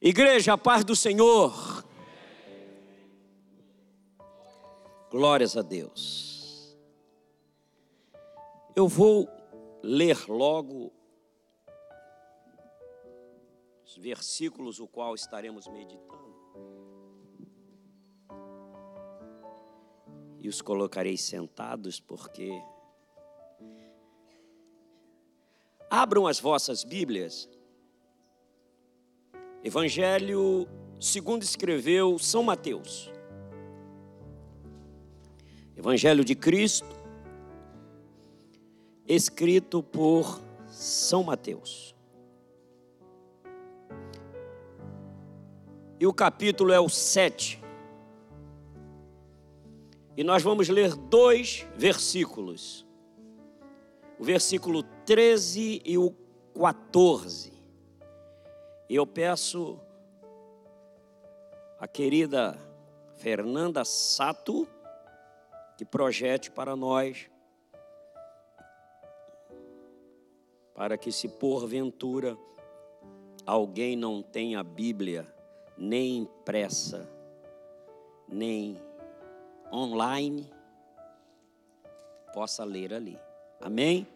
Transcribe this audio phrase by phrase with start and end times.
[0.00, 1.84] Igreja, a paz do Senhor.
[5.10, 6.76] Glórias a Deus.
[8.74, 9.28] Eu vou
[9.82, 10.92] ler logo
[13.84, 16.32] os versículos o qual estaremos meditando.
[20.40, 22.50] E os colocarei sentados porque
[25.92, 27.46] Abram as vossas Bíblias.
[29.64, 30.68] Evangelho
[31.00, 33.10] segundo escreveu São Mateus.
[35.76, 36.86] Evangelho de Cristo,
[39.06, 41.94] escrito por São Mateus.
[45.98, 47.62] E o capítulo é o 7.
[50.16, 52.86] E nós vamos ler dois versículos
[54.22, 56.14] o versículo 13 e o
[56.54, 57.52] 14.
[58.88, 59.80] E eu peço
[61.78, 62.58] a querida
[63.16, 64.68] Fernanda Sato
[65.76, 67.28] que projete para nós,
[70.74, 72.36] para que se porventura
[73.46, 75.32] alguém não tenha a Bíblia
[75.76, 77.08] nem impressa,
[78.28, 78.80] nem
[79.72, 80.48] online,
[82.32, 83.18] possa ler ali.
[83.60, 84.06] Amém?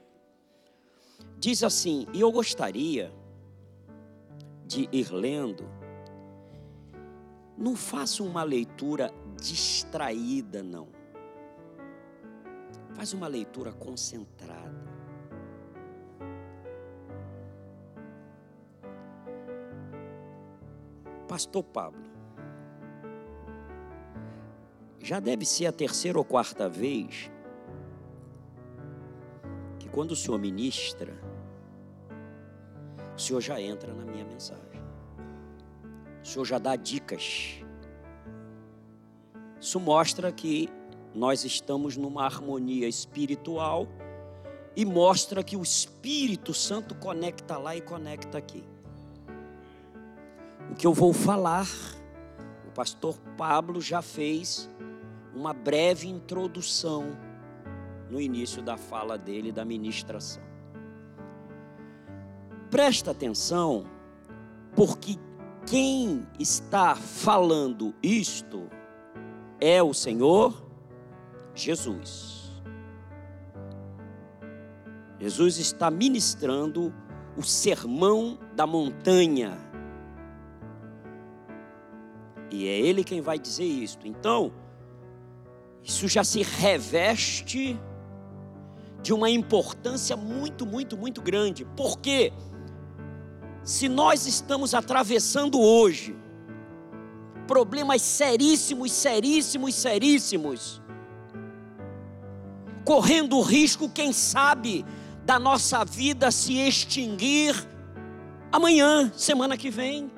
[1.38, 3.12] Diz assim, e eu gostaria
[4.66, 5.64] de ir lendo,
[7.56, 10.88] não faça uma leitura distraída, não.
[12.94, 14.84] Faz uma leitura concentrada.
[21.28, 22.02] Pastor Pablo,
[25.00, 27.30] já deve ser a terceira ou quarta vez
[29.96, 31.18] quando o Senhor ministra,
[33.16, 34.82] o Senhor já entra na minha mensagem.
[36.22, 37.60] O Senhor já dá dicas.
[39.58, 40.68] Isso mostra que
[41.14, 43.88] nós estamos numa harmonia espiritual
[44.76, 48.62] e mostra que o Espírito Santo conecta lá e conecta aqui.
[50.70, 51.66] O que eu vou falar,
[52.68, 54.68] o pastor Pablo já fez
[55.34, 57.16] uma breve introdução
[58.10, 60.45] no início da fala dele, da ministração.
[62.70, 63.84] Presta atenção,
[64.74, 65.16] porque
[65.66, 68.68] quem está falando isto
[69.60, 70.64] é o Senhor
[71.54, 72.62] Jesus.
[75.18, 76.94] Jesus está ministrando
[77.36, 79.58] o sermão da montanha.
[82.50, 84.06] E é ele quem vai dizer isto.
[84.06, 84.52] Então,
[85.82, 87.78] isso já se reveste
[89.02, 91.64] de uma importância muito, muito, muito grande.
[91.76, 92.32] Porque
[93.66, 96.14] se nós estamos atravessando hoje
[97.48, 100.80] problemas seríssimos, seríssimos, seríssimos,
[102.84, 104.84] correndo o risco, quem sabe,
[105.24, 107.56] da nossa vida se extinguir
[108.52, 110.12] amanhã, semana que vem.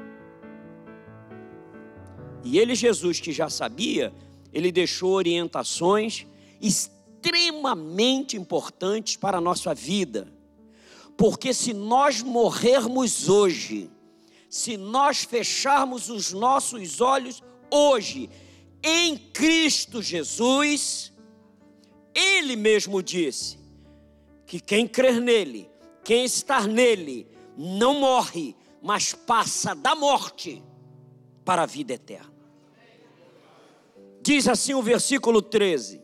[2.45, 4.13] E ele, Jesus, que já sabia,
[4.53, 6.27] ele deixou orientações
[6.61, 10.38] extremamente importantes para a nossa vida.
[11.19, 13.91] Porque se nós morrermos hoje,
[14.49, 18.31] se nós fecharmos os nossos olhos hoje
[18.81, 21.13] em Cristo Jesus,
[22.15, 23.59] Ele mesmo disse
[24.47, 25.69] que quem crer nele,
[26.05, 30.63] quem estar nele, não morre, mas passa da morte
[31.45, 32.33] para a vida eterna.
[34.23, 36.01] Diz assim o versículo 13: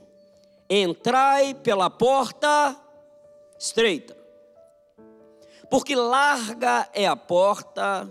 [0.68, 2.76] Entrai pela porta
[3.56, 4.23] estreita,
[5.74, 8.08] porque larga é a porta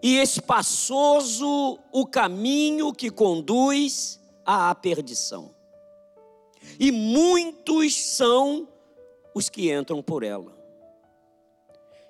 [0.00, 5.52] e espaçoso o caminho que conduz à perdição,
[6.78, 8.68] e muitos são
[9.34, 10.56] os que entram por ela.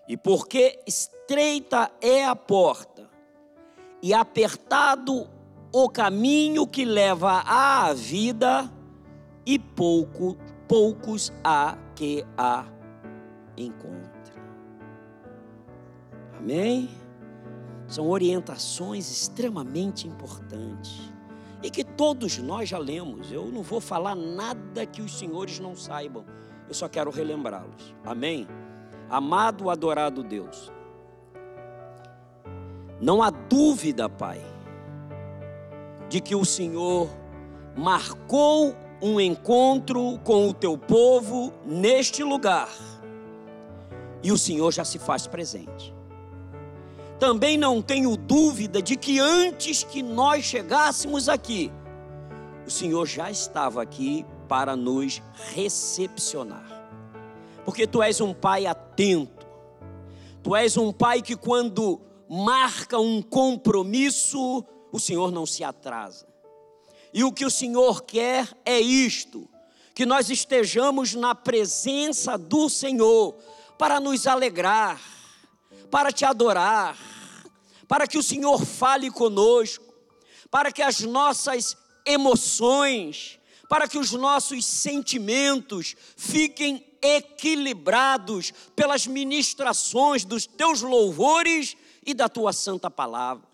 [0.07, 3.09] E porque estreita é a porta,
[4.03, 5.31] e apertado
[5.73, 8.71] o caminho que leva à vida,
[9.47, 10.37] e pouco,
[10.69, 12.67] poucos há que a
[13.57, 14.18] encontrem.
[16.39, 16.89] Amém?
[17.89, 21.11] São orientações extremamente importantes
[21.63, 23.33] e que todos nós já lemos.
[23.33, 26.25] Eu não vou falar nada que os senhores não saibam,
[26.69, 27.95] eu só quero relembrá-los.
[28.05, 28.47] Amém?
[29.11, 30.71] Amado, adorado Deus,
[33.01, 34.41] não há dúvida, Pai,
[36.09, 37.09] de que o Senhor
[37.77, 42.69] marcou um encontro com o teu povo neste lugar.
[44.23, 45.98] E o Senhor já se faz presente.
[47.19, 51.71] Também não tenho dúvida de que antes que nós chegássemos aqui,
[52.67, 55.21] o Senhor já estava aqui para nos
[55.55, 56.67] recepcionar.
[57.65, 59.47] Porque tu és um pai atento,
[60.43, 66.27] tu és um pai que quando marca um compromisso, o Senhor não se atrasa.
[67.13, 69.49] E o que o Senhor quer é isto:
[69.95, 73.35] que nós estejamos na presença do Senhor
[73.77, 75.01] para nos alegrar,
[75.91, 76.97] para te adorar,
[77.87, 79.85] para que o Senhor fale conosco,
[80.51, 81.77] para que as nossas
[82.07, 83.39] emoções,
[83.69, 92.53] para que os nossos sentimentos fiquem equilibrados pelas ministrações dos teus louvores e da tua
[92.53, 93.47] santa palavra.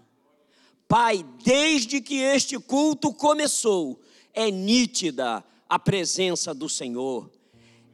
[0.87, 4.01] Pai, desde que este culto começou,
[4.33, 7.31] é nítida a presença do Senhor,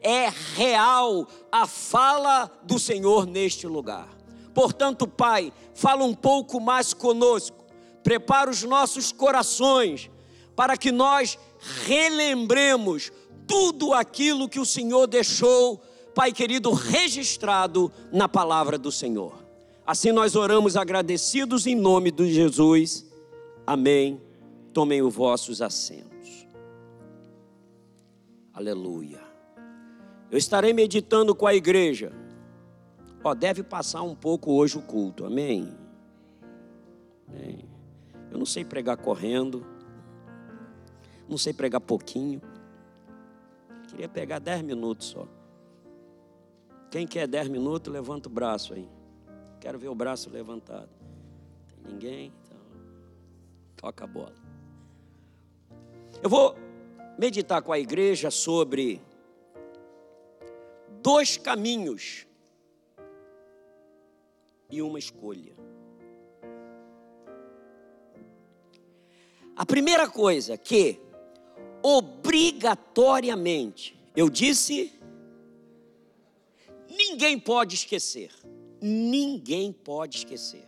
[0.01, 4.20] é real a fala do Senhor neste lugar.
[4.55, 7.65] Portanto, Pai, fala um pouco mais conosco,
[8.03, 10.11] prepara os nossos corações
[10.57, 11.39] para que nós
[11.87, 13.13] relembremos
[13.47, 15.81] tudo aquilo que o Senhor deixou,
[16.15, 19.41] Pai querido, registrado na palavra do Senhor.
[19.87, 23.07] Assim nós oramos agradecidos em nome de Jesus.
[23.67, 24.21] Amém.
[24.73, 26.47] Tomem os vossos assentos.
[28.53, 29.21] Aleluia.
[30.31, 32.13] Eu estarei meditando com a igreja.
[33.23, 35.27] Ó, deve passar um pouco hoje o culto.
[35.27, 35.77] Amém.
[37.29, 37.69] Amém.
[38.31, 39.67] Eu não sei pregar correndo.
[41.29, 42.41] Não sei pregar pouquinho.
[43.89, 45.27] Queria pegar dez minutos só.
[46.91, 48.89] Quem quer dez minutos, levanta o braço aí.
[49.61, 50.89] Quero ver o braço levantado.
[51.69, 52.33] Tem ninguém?
[52.43, 52.59] Então,
[53.77, 54.35] toca a bola.
[56.23, 56.57] Eu vou
[57.19, 59.01] meditar com a igreja sobre
[61.03, 62.27] dois caminhos
[64.71, 65.55] e uma escolha.
[69.57, 71.01] A primeira coisa que
[71.83, 74.93] obrigatoriamente, eu disse,
[76.89, 78.31] ninguém pode esquecer
[78.81, 80.67] ninguém pode esquecer.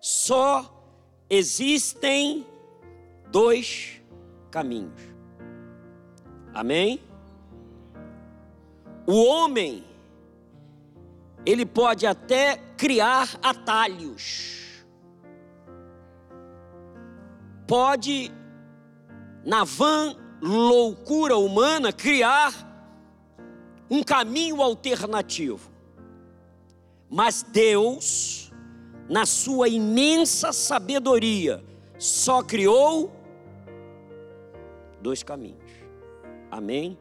[0.00, 0.82] Só
[1.28, 2.46] existem
[3.30, 4.00] dois
[4.50, 5.00] caminhos.
[6.54, 7.00] Amém?
[9.06, 9.84] O homem,
[11.44, 14.82] ele pode até criar atalhos.
[17.68, 18.32] Pode,
[19.44, 22.54] na vã loucura humana, criar
[23.90, 25.70] um caminho alternativo.
[27.10, 28.50] Mas Deus,
[29.10, 31.62] na sua imensa sabedoria,
[31.98, 33.12] só criou
[35.02, 35.70] dois caminhos.
[36.50, 36.98] Amém?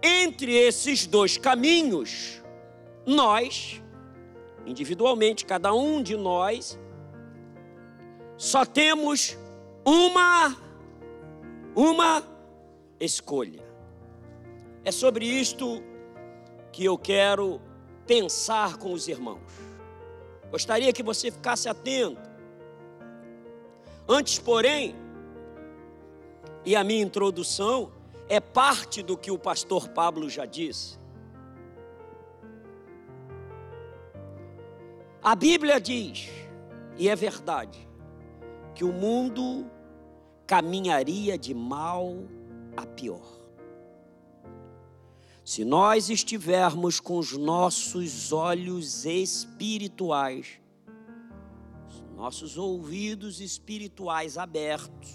[0.00, 2.40] Entre esses dois caminhos,
[3.04, 3.79] nós,
[4.66, 6.78] individualmente, cada um de nós,
[8.36, 9.36] só temos
[9.84, 10.56] uma
[11.74, 12.22] uma
[12.98, 13.62] escolha.
[14.84, 15.82] É sobre isto
[16.72, 17.60] que eu quero
[18.06, 19.40] pensar com os irmãos.
[20.50, 22.28] Gostaria que você ficasse atento.
[24.08, 24.96] Antes, porém,
[26.64, 27.92] e a minha introdução
[28.28, 30.99] é parte do que o pastor Pablo já disse.
[35.22, 36.30] A Bíblia diz,
[36.96, 37.86] e é verdade,
[38.74, 39.70] que o mundo
[40.46, 42.16] caminharia de mal
[42.74, 43.38] a pior.
[45.44, 50.58] Se nós estivermos com os nossos olhos espirituais,
[51.90, 55.14] os nossos ouvidos espirituais abertos,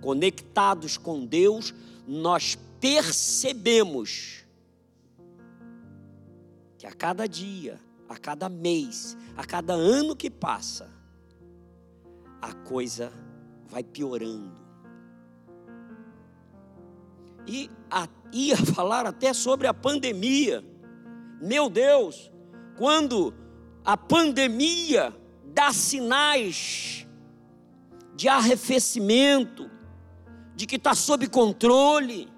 [0.00, 1.72] conectados com Deus,
[2.04, 4.44] nós percebemos
[6.78, 10.90] que a cada dia, a cada mês, a cada ano que passa,
[12.40, 13.12] a coisa
[13.68, 14.64] vai piorando.
[17.46, 20.64] E a ia falar até sobre a pandemia.
[21.40, 22.30] Meu Deus,
[22.76, 23.34] quando
[23.84, 25.14] a pandemia
[25.54, 27.06] dá sinais
[28.14, 29.70] de arrefecimento,
[30.54, 32.28] de que está sob controle,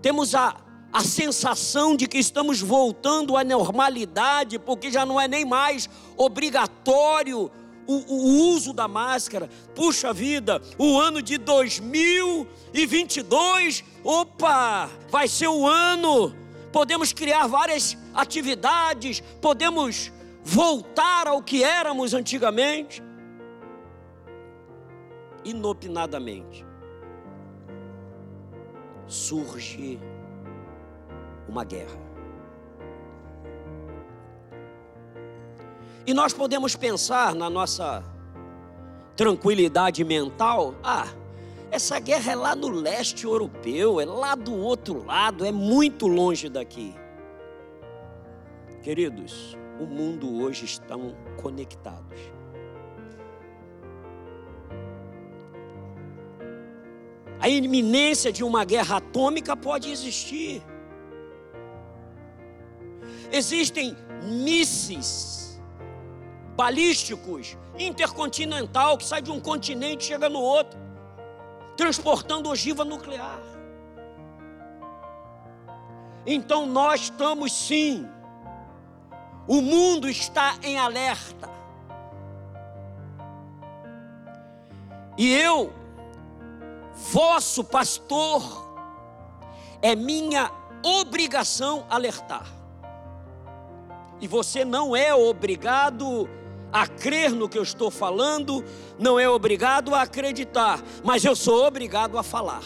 [0.00, 0.61] temos a,
[0.92, 7.50] a sensação de que estamos voltando à normalidade, porque já não é nem mais obrigatório
[7.86, 9.48] o, o, uso da máscara.
[9.74, 16.36] Puxa vida, o ano de 2022, opa, vai ser o ano.
[16.70, 20.12] Podemos criar várias atividades, podemos
[20.44, 23.02] voltar ao que éramos antigamente.
[25.44, 26.64] Inopinadamente
[29.12, 30.00] surge
[31.48, 31.98] uma guerra.
[36.06, 38.02] E nós podemos pensar na nossa
[39.16, 41.08] tranquilidade mental: ah,
[41.70, 46.48] essa guerra é lá no leste europeu, é lá do outro lado, é muito longe
[46.48, 46.94] daqui.
[48.82, 52.18] Queridos, o mundo hoje estão conectados.
[57.38, 60.62] A iminência de uma guerra atômica pode existir.
[63.32, 65.60] Existem mísseis
[66.54, 70.78] balísticos intercontinental que sai de um continente e chega no outro,
[71.76, 73.40] transportando ogiva nuclear.
[76.26, 78.06] Então nós estamos sim
[79.46, 81.50] o mundo está em alerta.
[85.18, 85.72] E eu,
[87.12, 88.42] vosso pastor,
[89.80, 90.50] é minha
[90.82, 92.61] obrigação alertar.
[94.22, 96.30] E você não é obrigado
[96.72, 98.64] a crer no que eu estou falando,
[98.96, 102.62] não é obrigado a acreditar, mas eu sou obrigado a falar.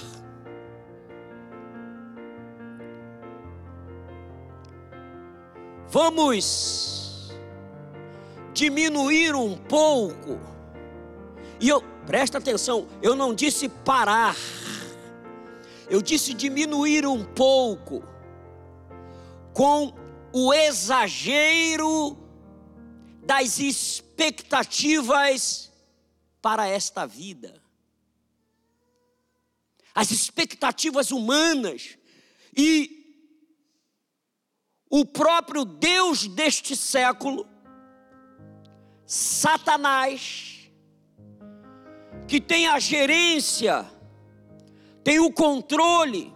[5.88, 7.34] Vamos
[8.52, 10.38] diminuir um pouco.
[11.58, 14.36] E eu, presta atenção, eu não disse parar.
[15.88, 18.02] Eu disse diminuir um pouco
[19.54, 20.05] com
[20.38, 22.14] o exagero
[23.22, 25.72] das expectativas
[26.42, 27.58] para esta vida.
[29.94, 31.96] As expectativas humanas
[32.54, 33.24] e
[34.90, 37.48] o próprio Deus deste século,
[39.06, 40.70] Satanás,
[42.28, 43.90] que tem a gerência,
[45.02, 46.30] tem o controle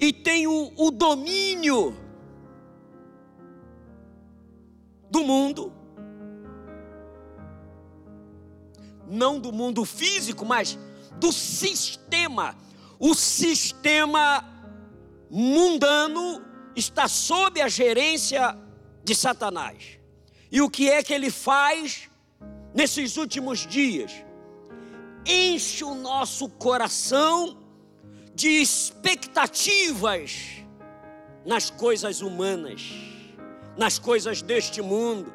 [0.00, 2.09] e tem o, o domínio
[5.10, 5.72] do mundo,
[9.06, 10.78] não do mundo físico, mas
[11.18, 12.56] do sistema,
[12.98, 14.44] o sistema
[15.28, 16.42] mundano
[16.76, 18.56] está sob a gerência
[19.02, 19.98] de Satanás.
[20.50, 22.08] E o que é que ele faz
[22.74, 24.12] nesses últimos dias?
[25.26, 27.58] Enche o nosso coração
[28.34, 30.60] de expectativas
[31.44, 33.09] nas coisas humanas,
[33.76, 35.32] nas coisas deste mundo.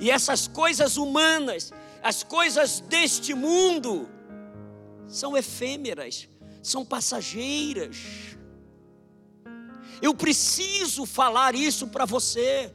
[0.00, 4.08] E essas coisas humanas, as coisas deste mundo,
[5.06, 6.28] são efêmeras,
[6.62, 7.96] são passageiras.
[10.00, 12.72] Eu preciso falar isso para você.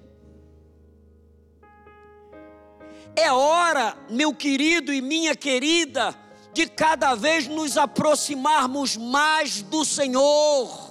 [3.15, 6.13] É hora, meu querido e minha querida,
[6.53, 10.84] de cada vez nos aproximarmos mais do Senhor.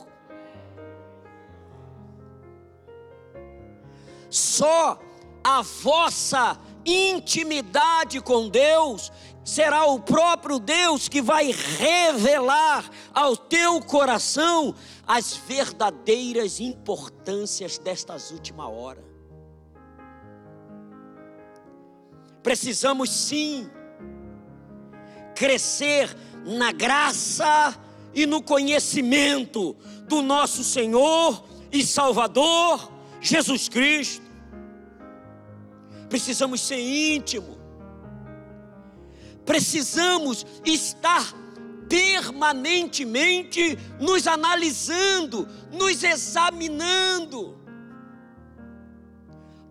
[4.35, 4.99] Só
[5.45, 9.13] a vossa intimidade com Deus
[9.45, 14.75] será o próprio Deus que vai revelar ao teu coração
[15.07, 19.05] as verdadeiras importâncias destas últimas horas.
[22.43, 23.71] Precisamos sim
[25.37, 26.13] crescer
[26.45, 27.81] na graça
[28.13, 29.77] e no conhecimento
[30.09, 32.93] do nosso Senhor e Salvador
[33.25, 34.24] Jesus Cristo.
[36.15, 37.57] Precisamos ser íntimos.
[39.45, 41.25] Precisamos estar
[41.89, 47.59] permanentemente nos analisando, nos examinando,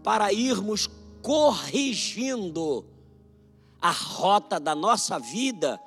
[0.04, 0.90] para irmos
[1.22, 2.86] corrigindo
[3.82, 5.82] a rota da nossa vida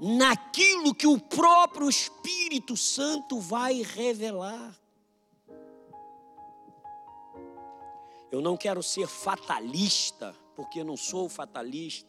[0.00, 4.79] naquilo que o próprio Espírito Santo vai revelar.
[8.30, 12.08] Eu não quero ser fatalista, porque não sou fatalista.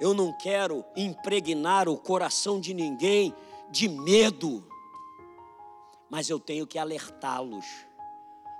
[0.00, 3.34] Eu não quero impregnar o coração de ninguém
[3.70, 4.66] de medo,
[6.08, 7.66] mas eu tenho que alertá-los,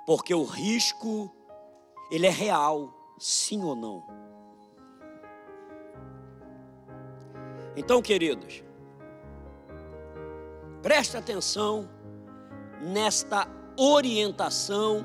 [0.07, 1.35] porque o risco
[2.11, 4.05] ele é real, sim ou não.
[7.77, 8.63] Então, queridos,
[10.83, 11.89] preste atenção
[12.81, 15.05] nesta orientação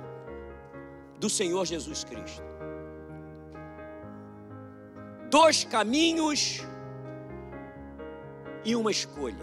[1.19, 2.43] do Senhor Jesus Cristo
[5.35, 6.61] dois caminhos
[8.63, 9.35] e uma escolha.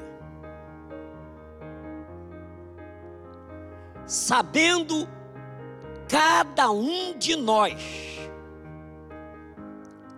[4.06, 5.06] Sabendo
[6.08, 7.82] cada um de nós,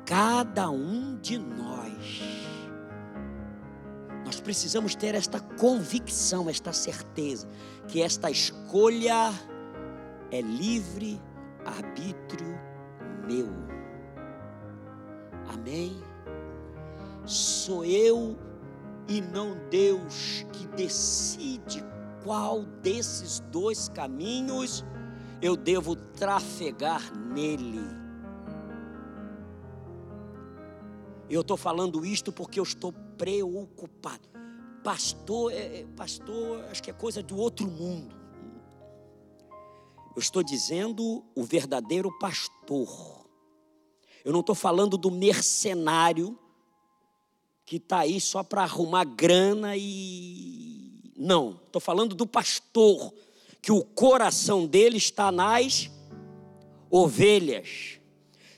[0.06, 2.23] cada um de nós,
[4.25, 7.49] nós precisamos ter esta convicção, esta certeza,
[7.88, 9.32] que esta escolha
[10.30, 11.20] é livre,
[11.64, 12.59] arbítrio
[13.26, 13.49] meu.
[15.52, 16.02] Amém?
[17.25, 18.37] Sou eu
[19.09, 21.85] e não Deus que decide
[22.23, 24.85] qual desses dois caminhos
[25.40, 27.80] eu devo trafegar nele.
[31.28, 34.28] Eu estou falando isto porque eu estou preocupado.
[34.83, 38.23] Pastor, é, é, pastor, acho que é coisa do outro mundo.
[40.14, 43.25] Eu estou dizendo o verdadeiro pastor.
[44.25, 46.38] Eu não estou falando do mercenário
[47.66, 51.12] que está aí só para arrumar grana e.
[51.16, 53.12] Não, estou falando do pastor,
[53.62, 55.90] que o coração dele está nas
[56.90, 57.99] ovelhas.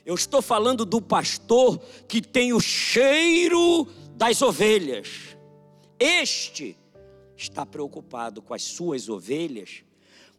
[0.05, 5.37] Eu estou falando do pastor que tem o cheiro das ovelhas.
[5.99, 6.77] Este
[7.37, 9.83] está preocupado com as suas ovelhas,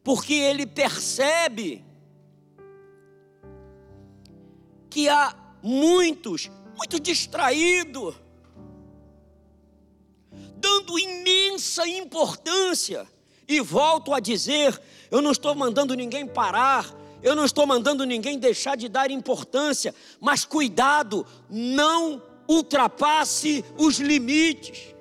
[0.07, 1.83] porque ele percebe
[4.89, 8.15] que há muitos, muito distraídos,
[10.55, 13.05] dando imensa importância.
[13.45, 16.89] E volto a dizer: eu não estou mandando ninguém parar,
[17.21, 24.95] eu não estou mandando ninguém deixar de dar importância, mas cuidado, não ultrapasse os limites.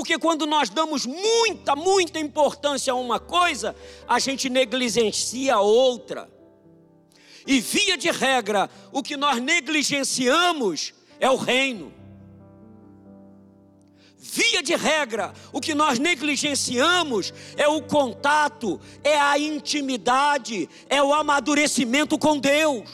[0.00, 3.76] Porque quando nós damos muita, muita importância a uma coisa,
[4.08, 6.26] a gente negligencia a outra.
[7.46, 11.92] E via de regra, o que nós negligenciamos é o reino.
[14.16, 21.12] Via de regra, o que nós negligenciamos é o contato, é a intimidade, é o
[21.12, 22.88] amadurecimento com Deus.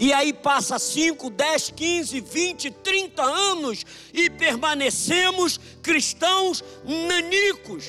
[0.00, 7.84] E aí passa 5, 10, 15, 20, 30 anos e permanecemos cristãos nanicos,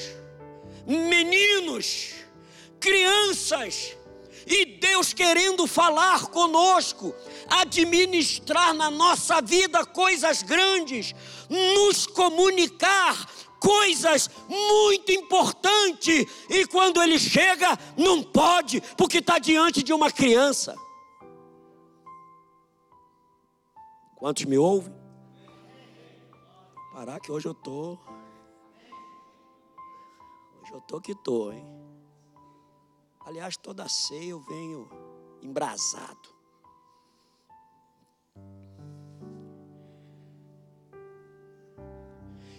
[0.86, 2.10] meninos,
[2.82, 3.96] crianças,
[4.46, 7.16] e Deus querendo falar conosco,
[7.48, 11.16] administrar na nossa vida coisas grandes,
[11.50, 13.26] nos comunicar
[13.58, 20.76] coisas muito importantes, e quando ele chega, não pode, porque está diante de uma criança.
[24.22, 24.94] Quantos me ouvem?
[26.94, 27.98] Parar que hoje eu tô.
[30.62, 31.66] Hoje eu tô que tô, hein?
[33.26, 34.88] Aliás, toda ceia eu venho
[35.42, 36.30] embrasado.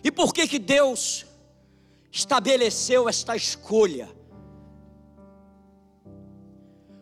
[0.03, 1.25] E por que que Deus
[2.11, 4.11] estabeleceu esta escolha?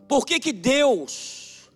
[0.06, 1.70] Por que que Deus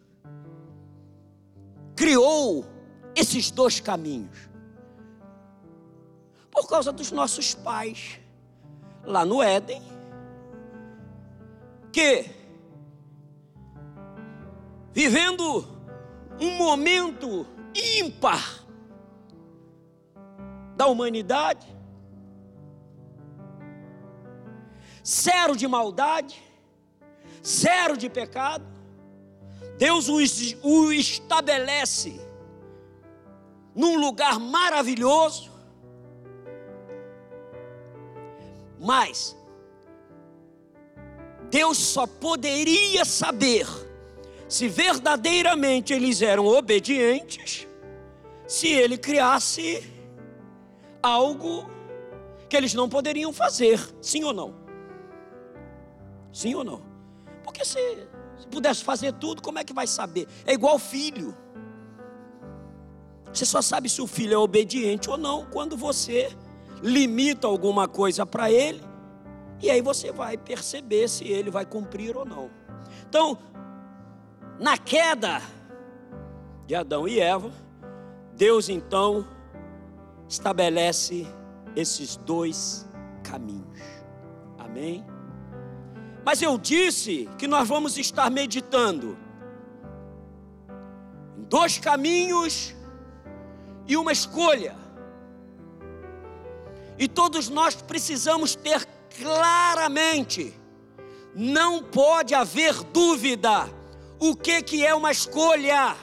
[1.97, 2.74] criou
[3.15, 4.49] esses dois caminhos?
[6.51, 8.21] Por causa dos nossos pais
[9.05, 9.83] lá no Éden,
[11.93, 12.31] que
[14.93, 15.67] vivendo
[16.41, 18.65] um momento ímpar
[20.77, 21.67] da humanidade,
[25.07, 26.43] zero de maldade,
[27.45, 28.65] zero de pecado.
[29.77, 32.24] Deus o estabelece
[33.75, 35.51] num lugar maravilhoso,
[38.79, 39.37] mas
[41.51, 43.67] Deus só poderia saber
[44.49, 47.67] se verdadeiramente eles eram obedientes
[48.47, 49.83] se ele criasse
[51.03, 51.69] algo
[52.49, 54.55] que eles não poderiam fazer, sim ou não?
[56.33, 56.83] Sim ou não?
[57.43, 57.79] Porque se,
[58.39, 60.29] se pudesse fazer tudo, como é que vai saber?
[60.45, 61.37] É igual filho.
[63.35, 66.31] Você só sabe se o filho é obediente ou não quando você
[66.81, 68.81] limita alguma coisa para ele,
[69.61, 72.49] e aí você vai perceber se ele vai cumprir ou não.
[73.09, 73.37] Então,
[74.61, 75.43] na queda
[76.65, 77.51] de Adão e Eva,
[78.37, 79.27] Deus então
[80.29, 81.27] estabelece
[81.75, 82.89] esses dois
[83.25, 83.81] caminhos.
[84.59, 85.05] Amém?
[86.25, 89.19] Mas eu disse que nós vamos estar meditando
[91.37, 92.75] em dois caminhos
[93.87, 94.77] e uma escolha.
[96.99, 98.87] E todos nós precisamos ter
[99.19, 100.55] claramente,
[101.35, 103.69] não pode haver dúvida,
[104.19, 105.97] o que, que é uma escolha.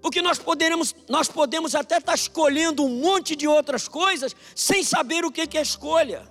[0.00, 5.24] Porque nós poderemos, nós podemos até estar escolhendo um monte de outras coisas sem saber
[5.24, 6.28] o que é escolha.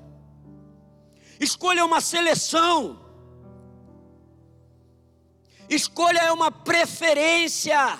[1.39, 2.99] Escolha é uma seleção.
[5.69, 7.99] Escolha é uma preferência.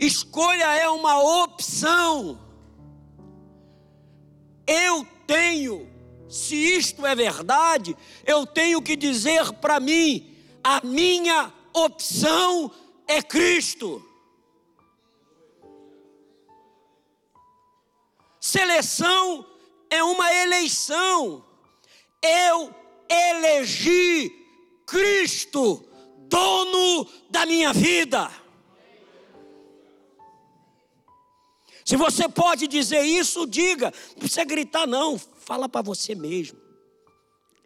[0.00, 2.40] Escolha é uma opção.
[4.66, 5.90] Eu tenho
[6.30, 10.32] se isto é verdade, eu tenho que dizer para mim:
[10.62, 12.70] a minha opção
[13.06, 14.06] é Cristo.
[18.40, 19.44] Seleção
[19.90, 21.44] é uma eleição.
[22.22, 22.72] Eu
[23.08, 24.30] elegi
[24.86, 25.84] Cristo,
[26.28, 28.30] dono da minha vida.
[31.90, 33.92] Se você pode dizer isso, diga.
[34.10, 35.18] Não precisa gritar, não.
[35.18, 36.56] Fala para você mesmo.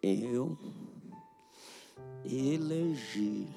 [0.01, 0.57] Eu
[2.25, 3.47] elegi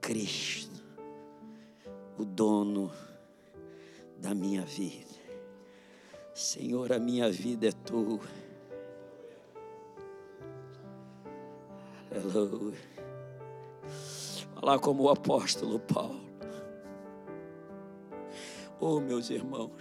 [0.00, 0.82] Cristo,
[2.18, 2.90] o dono
[4.16, 5.14] da minha vida.
[6.34, 8.18] Senhor, a minha vida é tua.
[12.10, 12.82] Aleluia.
[14.56, 16.27] Falar como o apóstolo Paulo.
[18.80, 19.72] Oh, meus irmãos,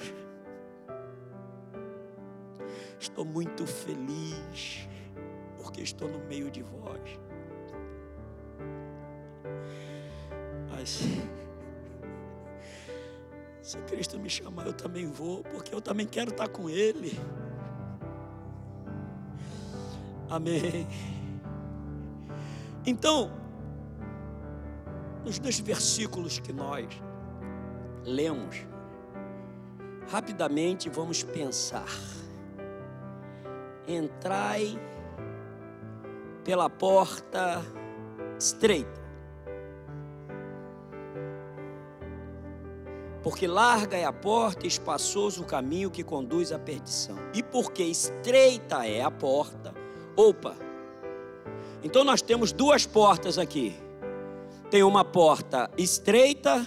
[2.99, 4.87] estou muito feliz
[5.57, 7.19] porque estou no meio de vós.
[10.69, 11.01] Mas
[13.61, 17.19] se Cristo me chamar, eu também vou, porque eu também quero estar com Ele.
[20.29, 20.87] Amém.
[22.85, 23.31] Então,
[25.23, 26.87] nos dois versículos que nós
[28.03, 28.66] lemos,
[30.07, 31.87] rapidamente vamos pensar.
[33.87, 34.79] Entrai
[36.43, 37.63] pela porta
[38.39, 38.97] estreita.
[43.21, 47.17] Porque larga é a porta e espaçoso o caminho que conduz à perdição.
[47.33, 49.73] E porque estreita é a porta,
[50.15, 50.55] opa.
[51.83, 53.75] Então nós temos duas portas aqui.
[54.71, 56.65] Tem uma porta estreita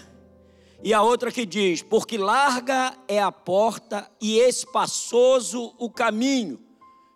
[0.82, 6.58] e a outra que diz: Porque larga é a porta e espaçoso o caminho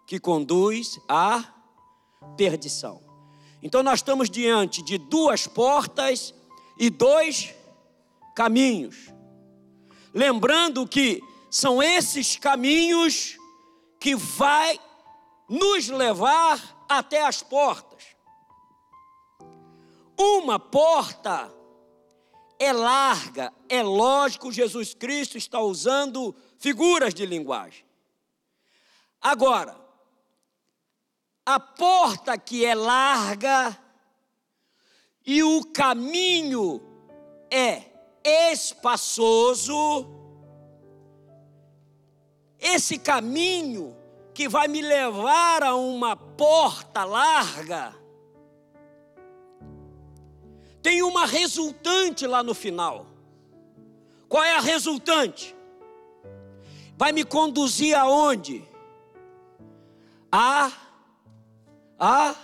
[0.07, 1.45] que conduz à
[2.37, 3.03] perdição.
[3.63, 6.35] Então nós estamos diante de duas portas
[6.79, 7.55] e dois
[8.35, 9.13] caminhos.
[10.13, 13.39] Lembrando que são esses caminhos
[13.99, 14.79] que vai
[15.49, 18.05] nos levar até as portas.
[20.19, 21.54] Uma porta
[22.59, 27.85] é larga, é lógico, Jesus Cristo está usando figuras de linguagem.
[29.21, 29.77] Agora,
[31.47, 33.79] a porta que é larga
[35.27, 36.81] e o caminho
[37.51, 37.85] é
[38.53, 40.07] espaçoso,
[42.59, 43.97] esse caminho
[44.33, 47.95] que vai me levar a uma porta larga,
[50.85, 53.07] tem uma resultante lá no final.
[54.29, 55.57] Qual é a resultante?
[56.95, 58.63] Vai me conduzir aonde?
[60.31, 60.71] A
[61.99, 62.35] a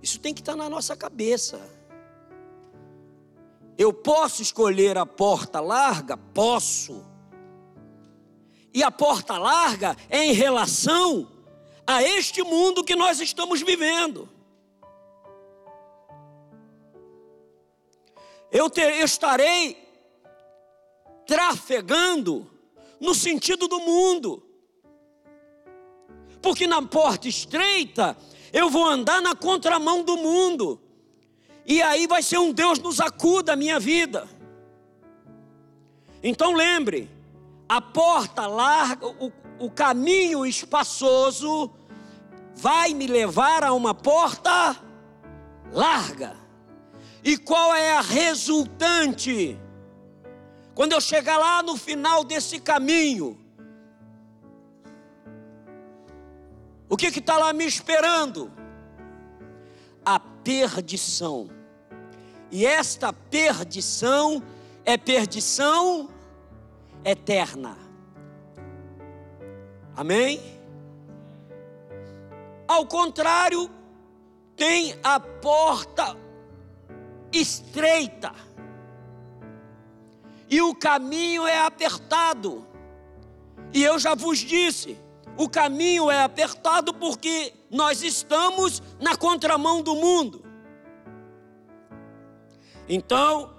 [0.00, 1.60] Isso tem que estar na nossa cabeça.
[3.76, 6.16] Eu posso escolher a porta larga?
[6.16, 7.04] Posso.
[8.72, 11.28] E a porta larga é em relação
[11.84, 14.28] a este mundo que nós estamos vivendo.
[18.54, 19.76] Eu, ter, eu estarei
[21.26, 22.48] trafegando
[23.00, 24.44] no sentido do mundo.
[26.40, 28.16] Porque na porta estreita
[28.52, 30.80] eu vou andar na contramão do mundo.
[31.66, 34.28] E aí vai ser um Deus nos acuda a minha vida.
[36.22, 37.10] Então lembre,
[37.68, 41.72] a porta larga, o, o caminho espaçoso
[42.54, 44.80] vai me levar a uma porta
[45.72, 46.43] larga.
[47.24, 49.58] E qual é a resultante?
[50.74, 53.38] Quando eu chegar lá no final desse caminho,
[56.86, 58.52] o que está lá me esperando?
[60.04, 61.48] A perdição.
[62.50, 64.42] E esta perdição
[64.84, 66.10] é perdição
[67.02, 67.78] eterna.
[69.96, 70.40] Amém?
[72.68, 73.70] Ao contrário,
[74.56, 76.23] tem a porta
[77.38, 78.32] estreita,
[80.48, 82.66] e o caminho é apertado.
[83.72, 84.96] E eu já vos disse:
[85.36, 90.44] o caminho é apertado porque nós estamos na contramão do mundo.
[92.88, 93.54] Então,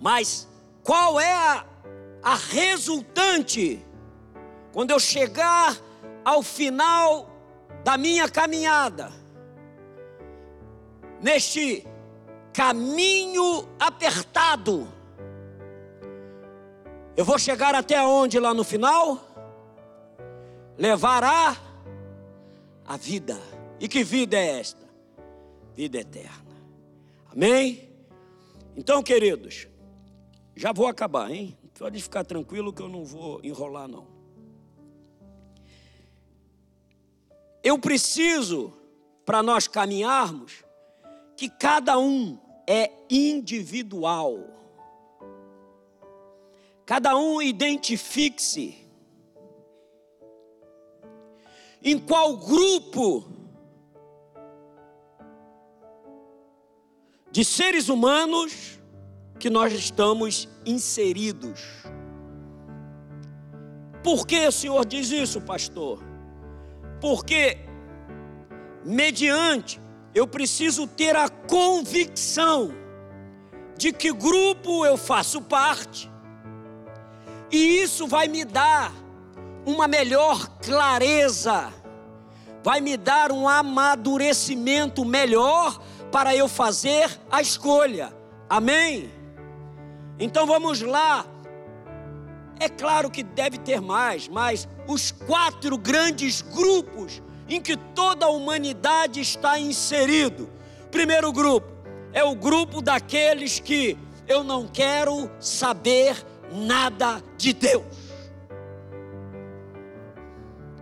[0.00, 0.48] mas
[0.82, 1.66] qual é a,
[2.22, 3.84] a resultante
[4.72, 5.76] quando eu chegar
[6.24, 7.28] ao final
[7.84, 9.12] da minha caminhada?
[11.20, 11.86] Neste
[12.52, 14.88] caminho apertado.
[17.16, 19.20] Eu vou chegar até onde lá no final?
[20.78, 21.72] Levar a
[22.84, 23.40] a vida.
[23.80, 24.86] E que vida é esta?
[25.74, 26.52] Vida eterna.
[27.30, 27.88] Amém?
[28.76, 29.66] Então, queridos,
[30.54, 31.56] já vou acabar, hein?
[31.78, 34.06] Pode ficar tranquilo que eu não vou enrolar, não.
[37.62, 38.72] Eu preciso,
[39.24, 40.64] para nós caminharmos,
[41.36, 44.38] que cada um é individual.
[46.84, 48.82] Cada um identifique-se
[51.82, 53.24] em qual grupo
[57.30, 58.78] de seres humanos
[59.38, 61.82] que nós estamos inseridos.
[64.04, 66.00] Por que o Senhor diz isso, pastor?
[67.00, 67.58] Porque,
[68.84, 69.80] mediante,
[70.14, 72.74] eu preciso ter a convicção
[73.76, 76.10] de que grupo eu faço parte,
[77.50, 78.92] e isso vai me dar
[79.66, 81.72] uma melhor clareza,
[82.62, 88.12] vai me dar um amadurecimento melhor para eu fazer a escolha.
[88.48, 89.10] Amém?
[90.18, 91.26] Então vamos lá.
[92.60, 97.20] É claro que deve ter mais, mas os quatro grandes grupos
[97.56, 100.48] em que toda a humanidade está inserido.
[100.90, 101.66] Primeiro grupo
[102.12, 106.16] é o grupo daqueles que eu não quero saber
[106.50, 108.12] nada de Deus.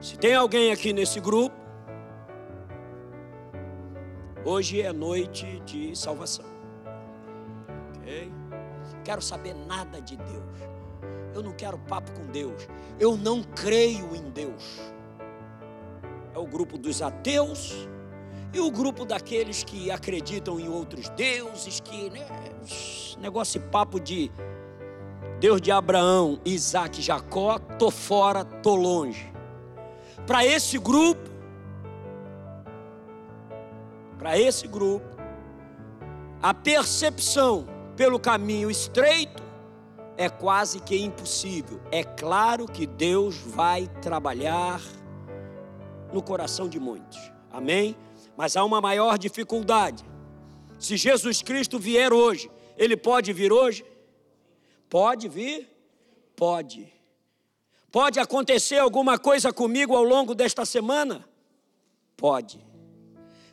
[0.00, 1.56] Se tem alguém aqui nesse grupo,
[4.44, 6.44] hoje é noite de salvação.
[7.98, 8.32] Ok?
[9.04, 10.70] quero saber nada de Deus.
[11.34, 12.68] Eu não quero papo com Deus.
[12.98, 14.80] Eu não creio em Deus.
[16.40, 17.88] O grupo dos ateus
[18.52, 22.26] e o grupo daqueles que acreditam em outros deuses, que né,
[23.20, 24.30] negócio e papo de
[25.38, 29.32] Deus de Abraão, Isaac, Jacó, tô fora, tô longe.
[30.26, 31.30] Para esse grupo,
[34.18, 35.16] para esse grupo,
[36.42, 39.42] a percepção pelo caminho estreito
[40.16, 41.80] é quase que impossível.
[41.90, 44.80] É claro que Deus vai trabalhar
[46.12, 47.18] no coração de muitos.
[47.50, 47.96] Amém?
[48.36, 50.04] Mas há uma maior dificuldade.
[50.78, 53.84] Se Jesus Cristo vier hoje, ele pode vir hoje?
[54.88, 55.68] Pode vir?
[56.34, 56.92] Pode.
[57.92, 61.28] Pode acontecer alguma coisa comigo ao longo desta semana?
[62.16, 62.64] Pode.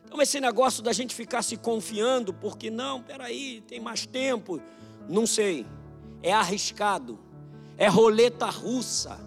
[0.05, 4.61] Então, esse negócio da gente ficar se confiando, porque não, peraí, tem mais tempo,
[5.09, 5.65] não sei,
[6.23, 7.19] é arriscado,
[7.77, 9.19] é roleta russa.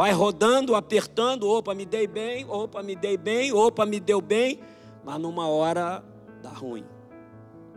[0.00, 4.58] Vai rodando, apertando, opa, me dei bem, opa, me dei bem, opa, me deu bem,
[5.04, 6.02] mas numa hora
[6.42, 6.86] dá ruim,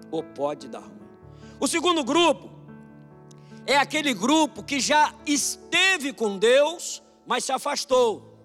[0.10, 1.02] ou pode dar ruim.
[1.60, 2.50] O segundo grupo
[3.68, 8.40] é aquele grupo que já esteve com Deus, mas se afastou.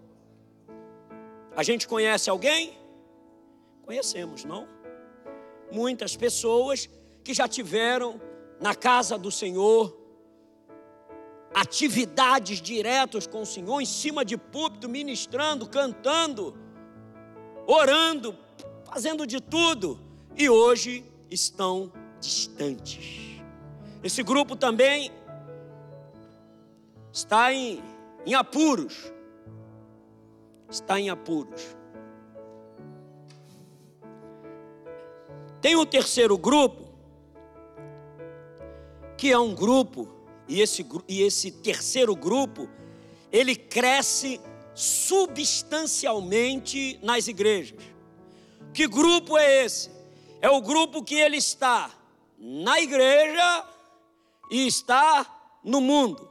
[1.54, 2.76] A gente conhece alguém?
[3.86, 4.66] Conhecemos, não?
[5.70, 6.90] Muitas pessoas
[7.22, 8.20] que já tiveram
[8.60, 9.96] na casa do Senhor
[11.60, 16.56] atividades diretas com o Senhor, em cima de púlpito, ministrando, cantando,
[17.66, 18.36] orando,
[18.84, 20.00] fazendo de tudo,
[20.36, 23.40] e hoje estão distantes.
[24.02, 25.10] Esse grupo também
[27.12, 27.82] está em,
[28.24, 29.12] em apuros.
[30.70, 31.76] Está em apuros.
[35.60, 36.88] Tem um terceiro grupo,
[39.16, 40.17] que é um grupo,
[40.48, 42.66] e esse, e esse terceiro grupo,
[43.30, 44.40] ele cresce
[44.74, 47.78] substancialmente nas igrejas.
[48.72, 49.90] Que grupo é esse?
[50.40, 51.90] É o grupo que ele está
[52.38, 53.68] na igreja
[54.50, 56.28] e está no mundo.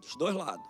[0.00, 0.66] Dos dois lados.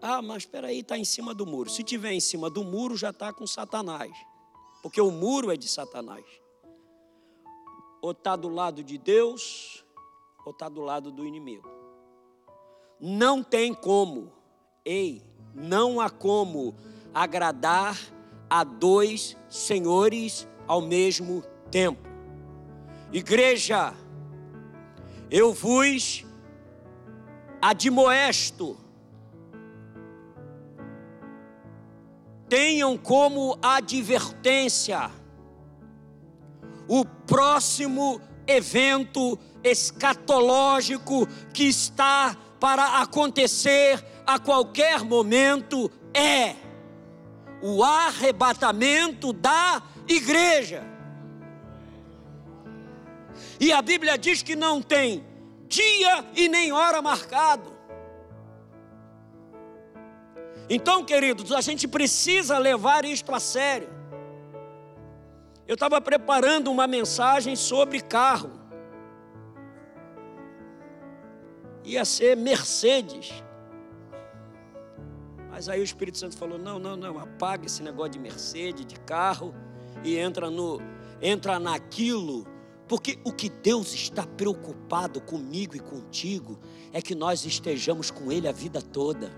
[0.00, 1.68] Ah, mas espera aí, está em cima do muro.
[1.68, 4.12] Se tiver em cima do muro, já está com Satanás.
[4.82, 6.24] Porque o muro é de Satanás.
[8.00, 9.84] Ou está do lado de Deus,
[10.44, 11.68] ou está do lado do inimigo.
[12.98, 14.32] Não tem como,
[14.84, 15.22] ei,
[15.54, 16.74] não há como
[17.14, 17.98] agradar
[18.48, 22.08] a dois senhores ao mesmo tempo.
[23.12, 23.94] Igreja,
[25.30, 26.24] eu vos
[27.60, 28.76] admoesto
[32.50, 35.10] tenham como advertência
[36.88, 46.56] o próximo evento escatológico que está para acontecer a qualquer momento é
[47.62, 50.82] o arrebatamento da igreja.
[53.60, 55.24] E a Bíblia diz que não tem
[55.68, 57.79] dia e nem hora marcado.
[60.72, 63.88] Então, queridos, a gente precisa levar isto a sério.
[65.66, 68.52] Eu estava preparando uma mensagem sobre carro.
[71.84, 73.32] Ia ser Mercedes.
[75.50, 78.94] Mas aí o Espírito Santo falou: não, não, não, apaga esse negócio de Mercedes, de
[79.00, 79.52] carro,
[80.04, 80.80] e entra no,
[81.20, 82.46] entra naquilo.
[82.86, 86.60] Porque o que Deus está preocupado comigo e contigo
[86.92, 89.30] é que nós estejamos com Ele a vida toda.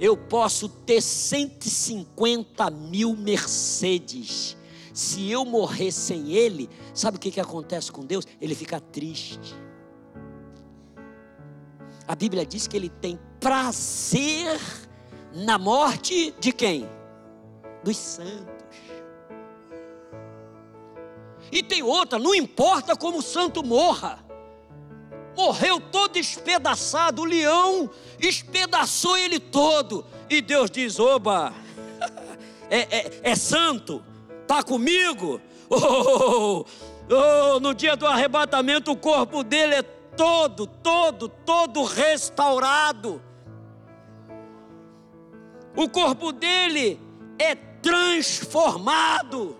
[0.00, 4.56] Eu posso ter 150 mil Mercedes.
[4.94, 8.26] Se eu morrer sem Ele, sabe o que, que acontece com Deus?
[8.40, 9.54] Ele fica triste.
[12.08, 14.58] A Bíblia diz que Ele tem prazer
[15.32, 16.88] na morte de quem?
[17.84, 18.60] Dos santos.
[21.52, 24.24] E tem outra, não importa como o santo morra.
[25.36, 27.88] Morreu todo espedaçado, o leão
[28.18, 30.04] espedaçou ele todo.
[30.28, 31.52] E Deus diz: Oba,
[32.68, 34.02] é, é, é santo,
[34.42, 35.40] está comigo.
[35.72, 36.66] Oh, oh,
[37.54, 43.22] oh, no dia do arrebatamento, o corpo dele é todo, todo, todo restaurado.
[45.76, 47.00] O corpo dele
[47.38, 49.56] é transformado.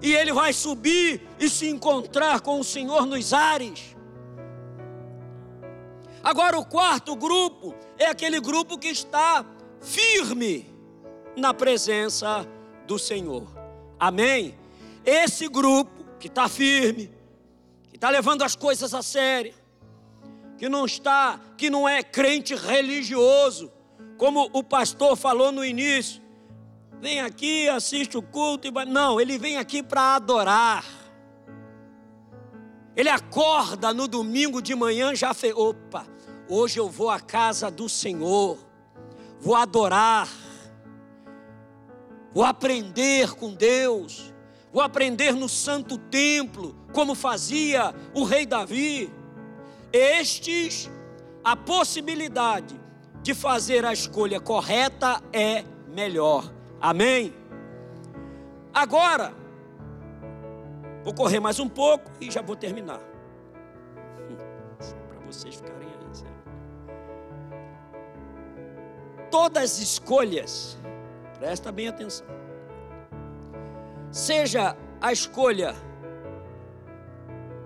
[0.00, 3.96] E ele vai subir e se encontrar com o Senhor nos ares.
[6.22, 9.44] Agora, o quarto grupo é aquele grupo que está
[9.80, 10.66] firme
[11.36, 12.46] na presença
[12.86, 13.46] do Senhor.
[13.98, 14.54] Amém?
[15.04, 17.10] Esse grupo que está firme,
[17.88, 19.54] que está levando as coisas a sério,
[20.56, 23.72] que não está, que não é crente religioso,
[24.16, 26.20] como o pastor falou no início,
[27.00, 28.84] vem aqui, assiste o culto e.
[28.84, 30.84] Não, ele vem aqui para adorar.
[32.98, 35.54] Ele acorda no domingo de manhã já fez.
[35.54, 36.04] Opa,
[36.48, 38.58] hoje eu vou à casa do Senhor,
[39.38, 40.28] vou adorar,
[42.34, 44.34] vou aprender com Deus,
[44.72, 49.14] vou aprender no santo templo, como fazia o rei Davi.
[49.92, 50.90] Estes,
[51.44, 52.74] a possibilidade
[53.22, 56.52] de fazer a escolha correta é melhor.
[56.80, 57.32] Amém?
[58.74, 59.32] Agora,
[61.08, 63.00] vou correr mais um pouco e já vou terminar.
[65.08, 66.14] Para vocês ficarem aí.
[66.14, 66.34] Certo?
[69.30, 70.76] Todas as escolhas,
[71.38, 72.26] presta bem atenção.
[74.10, 75.74] Seja a escolha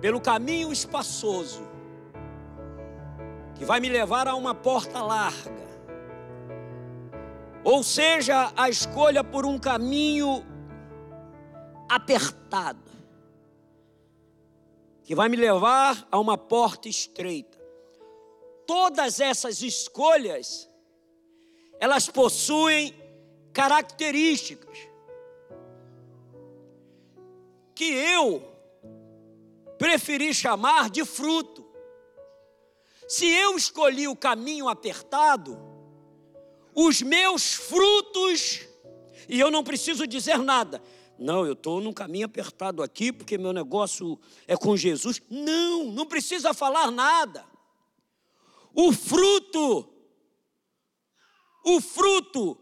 [0.00, 1.64] pelo caminho espaçoso,
[3.56, 5.66] que vai me levar a uma porta larga.
[7.64, 10.46] Ou seja, a escolha por um caminho
[11.88, 12.91] apertado,
[15.04, 17.60] que vai me levar a uma porta estreita.
[18.66, 20.68] Todas essas escolhas,
[21.78, 22.94] elas possuem
[23.52, 24.78] características
[27.74, 28.52] que eu
[29.78, 31.66] preferi chamar de fruto.
[33.08, 35.58] Se eu escolhi o caminho apertado,
[36.74, 38.60] os meus frutos,
[39.28, 40.80] e eu não preciso dizer nada,
[41.18, 45.20] não, eu estou num caminho apertado aqui porque meu negócio é com Jesus.
[45.30, 47.44] Não, não precisa falar nada.
[48.74, 49.88] O fruto,
[51.64, 52.58] o fruto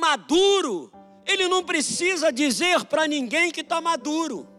[0.00, 0.92] maduro,
[1.24, 4.56] ele não precisa dizer para ninguém que está maduro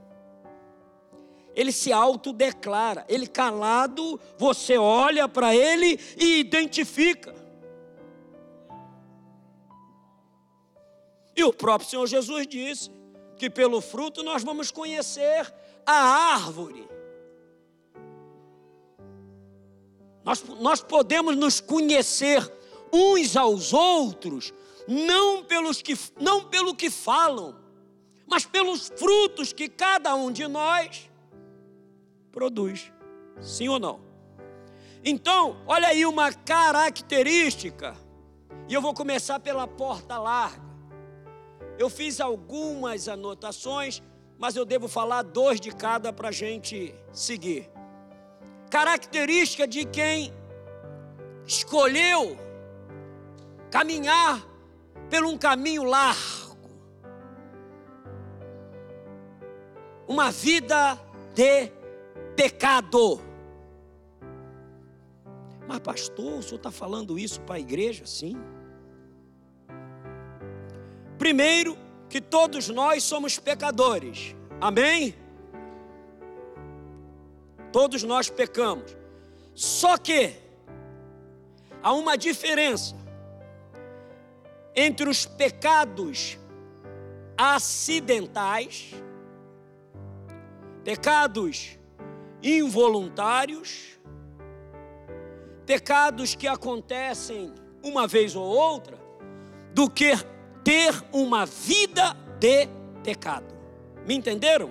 [1.58, 3.04] ele se autodeclara.
[3.10, 7.34] Ele calado, você olha para ele e identifica.
[11.36, 12.91] E o próprio Senhor Jesus disse
[13.38, 15.54] que pelo fruto nós vamos conhecer
[15.86, 16.88] a árvore.
[20.23, 22.52] Nós, nós podemos nos conhecer
[22.92, 24.54] uns aos outros,
[24.88, 27.56] não, pelos que, não pelo que falam,
[28.25, 31.10] mas pelos frutos que cada um de nós
[32.31, 32.92] produz.
[33.42, 34.02] Sim ou não?
[35.04, 37.96] Então, olha aí uma característica.
[38.67, 40.67] E eu vou começar pela porta larga.
[41.78, 44.02] Eu fiz algumas anotações,
[44.38, 47.69] mas eu devo falar dois de cada para a gente seguir.
[48.69, 50.34] Característica de quem
[51.46, 52.38] escolheu
[53.71, 54.46] caminhar
[55.10, 56.58] por um caminho largo.
[60.08, 61.00] Uma vida
[61.34, 61.71] de
[62.36, 63.21] pecado.
[65.67, 68.06] Mas, pastor, o senhor está falando isso para a igreja?
[68.06, 68.38] Sim.
[71.28, 71.78] Primeiro,
[72.10, 74.34] que todos nós somos pecadores.
[74.62, 75.13] Amém?
[77.69, 78.96] Todos nós pecamos.
[79.54, 80.38] Só que
[81.84, 82.96] há uma diferença
[84.73, 86.38] entre os pecados
[87.38, 88.94] acidentais,
[90.86, 91.78] pecados
[92.42, 94.00] involuntários,
[95.65, 97.54] pecados que acontecem
[97.84, 98.98] uma vez ou outra,
[99.73, 100.13] do que
[100.68, 102.68] ter uma vida de
[103.02, 103.46] pecado.
[104.06, 104.70] Me entenderam?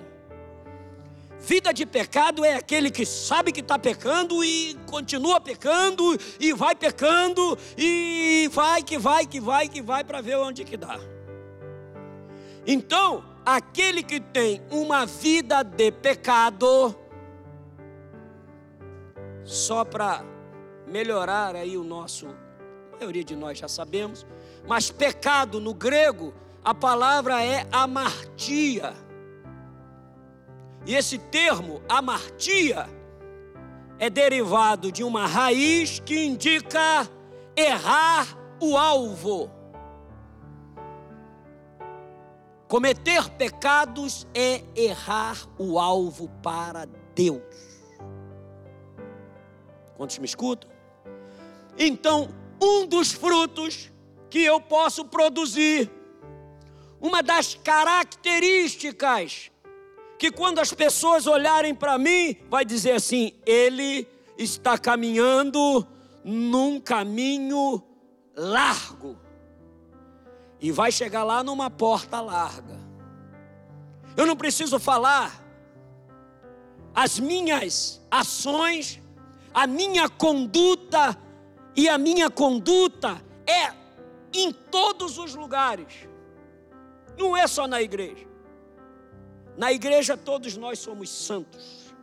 [1.39, 6.75] Vida de pecado é aquele que sabe que está pecando e continua pecando e vai
[6.75, 10.99] pecando e vai que vai que vai que vai para ver onde que dá.
[12.67, 16.95] Então, aquele que tem uma vida de pecado,
[19.43, 20.23] só para
[20.85, 22.27] melhorar aí o nosso,
[22.93, 24.27] a maioria de nós já sabemos,
[24.67, 28.93] mas pecado no grego, a palavra é amartia.
[30.85, 32.89] E esse termo, amartia,
[33.97, 37.09] é derivado de uma raiz que indica
[37.55, 39.49] errar o alvo.
[42.67, 47.41] Cometer pecados é errar o alvo para Deus.
[49.95, 50.69] Quantos me escutam?
[51.77, 52.29] Então,
[52.61, 53.91] um dos frutos
[54.29, 55.89] que eu posso produzir,
[56.99, 59.51] uma das características
[60.17, 64.07] que quando as pessoas olharem para mim, vai dizer assim: ele
[64.37, 65.85] está caminhando
[66.23, 67.83] num caminho
[68.35, 69.17] largo
[70.59, 72.77] e vai chegar lá numa porta larga.
[74.15, 75.43] Eu não preciso falar
[76.95, 78.99] as minhas ações,
[79.53, 81.15] a minha conduta,
[81.75, 83.71] e a minha conduta é
[84.33, 86.07] em todos os lugares,
[87.17, 88.27] não é só na igreja.
[89.57, 91.93] Na igreja todos nós somos santos.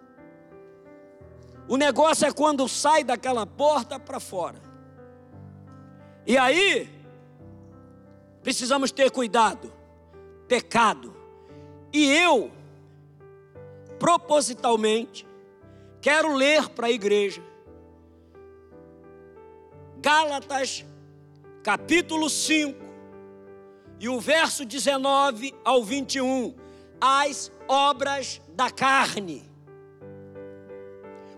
[1.68, 4.60] O negócio é quando sai daquela porta para fora.
[6.26, 6.90] E aí,
[8.42, 9.72] precisamos ter cuidado.
[10.48, 11.14] Pecado.
[11.92, 12.50] E eu,
[13.98, 15.26] propositalmente,
[16.00, 17.42] quero ler para a igreja
[20.04, 20.84] Gálatas,
[21.64, 22.78] capítulo 5,
[23.98, 26.54] e o verso 19 ao 21.
[27.00, 29.42] As obras da carne.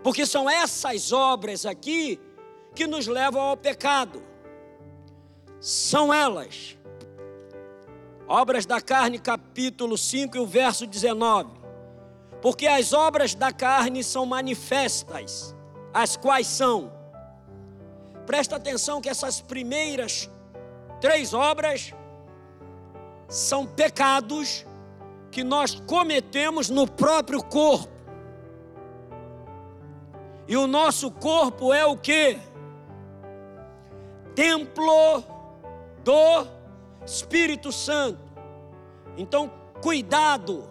[0.03, 2.20] Porque são essas obras aqui
[2.74, 4.22] que nos levam ao pecado.
[5.59, 6.77] São elas
[8.29, 11.49] Obras da carne, capítulo 5 e o verso 19.
[12.43, 15.55] Porque as obras da carne são manifestas,
[15.95, 16.93] as quais são.
[18.27, 20.29] Presta atenção que essas primeiras
[21.01, 21.95] três obras
[23.29, 24.66] são pecados
[25.31, 27.95] que nós cometemos no próprio corpo.
[30.49, 32.39] E o nosso corpo é o que?
[34.35, 35.24] Templo
[36.05, 36.47] do
[37.05, 38.20] Espírito Santo.
[39.16, 39.51] Então,
[39.81, 40.68] cuidado,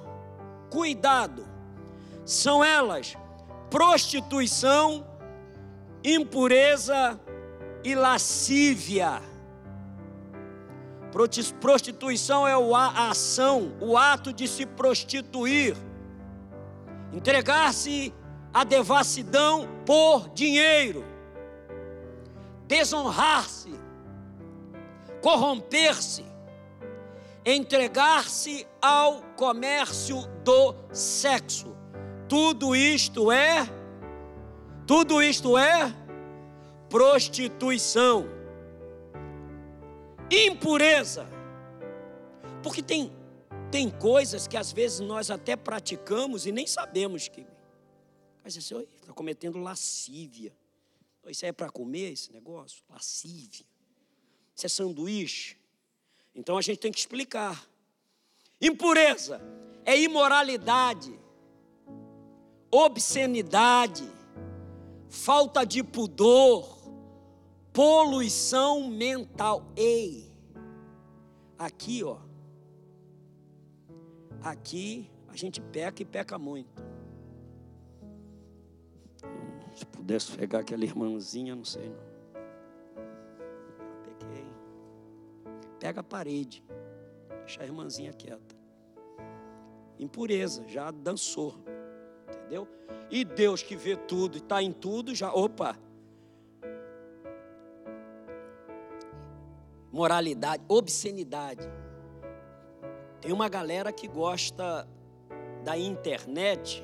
[0.70, 1.46] cuidado.
[2.26, 3.18] São elas
[3.70, 5.06] prostituição,
[6.04, 7.20] impureza
[7.86, 9.22] e lascívia.
[11.62, 15.78] Prostituição é a ação, o ato de se prostituir,
[17.14, 18.14] entregar-se
[18.54, 21.06] à devassidão por dinheiro,
[22.68, 23.72] desonrar-se,
[25.22, 26.26] corromper-se,
[27.46, 31.74] entregar-se ao comércio do sexo.
[32.28, 33.70] Tudo isto é
[34.86, 35.92] tudo isto é
[36.90, 38.26] prostituição.
[40.32, 41.28] Impureza.
[42.64, 43.12] Porque tem
[43.76, 47.46] tem coisas que às vezes nós até praticamos e nem sabemos que.
[48.42, 50.56] Mas assim, está cometendo lascívia.
[51.28, 52.82] Isso aí é para comer esse negócio?
[52.90, 53.66] Lascívia.
[54.56, 55.58] Isso é sanduíche.
[56.34, 57.68] Então a gente tem que explicar.
[58.62, 59.42] Impureza
[59.84, 61.14] é imoralidade,
[62.72, 64.10] obscenidade,
[65.10, 66.75] falta de pudor,
[67.76, 69.64] poluição mental.
[69.76, 70.32] Ei,
[71.60, 72.18] aqui ó,
[74.42, 76.84] aqui a gente peca e peca muito.
[79.76, 82.16] Se pudesse pegar aquela irmãzinha, não sei não.
[85.86, 86.64] pega a parede,
[87.46, 88.56] deixa a irmãzinha quieta.
[90.00, 91.56] Impureza, já dançou,
[92.28, 92.68] entendeu?
[93.12, 95.78] E Deus que vê tudo e está em tudo, já, opa.
[99.96, 101.68] Moralidade, obscenidade.
[103.22, 104.88] Tem uma galera que gosta
[105.64, 106.84] da internet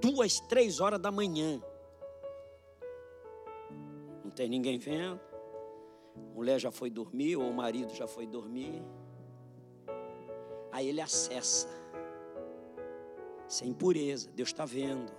[0.00, 1.62] duas, três horas da manhã.
[4.24, 5.20] Não tem ninguém vendo
[6.34, 8.82] mulher já foi dormir, ou o marido já foi dormir.
[10.72, 11.68] Aí ele acessa.
[13.48, 15.12] Isso é impureza, Deus está vendo.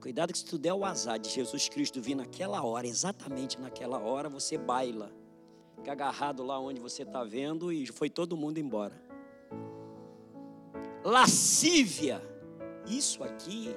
[0.00, 3.98] Cuidado que se tu der o azar de Jesus Cristo vir naquela hora, exatamente naquela
[3.98, 5.10] hora, você baila.
[5.80, 9.02] Fica agarrado lá onde você está vendo e foi todo mundo embora.
[11.02, 12.20] Lascívia.
[12.86, 13.74] Isso aqui,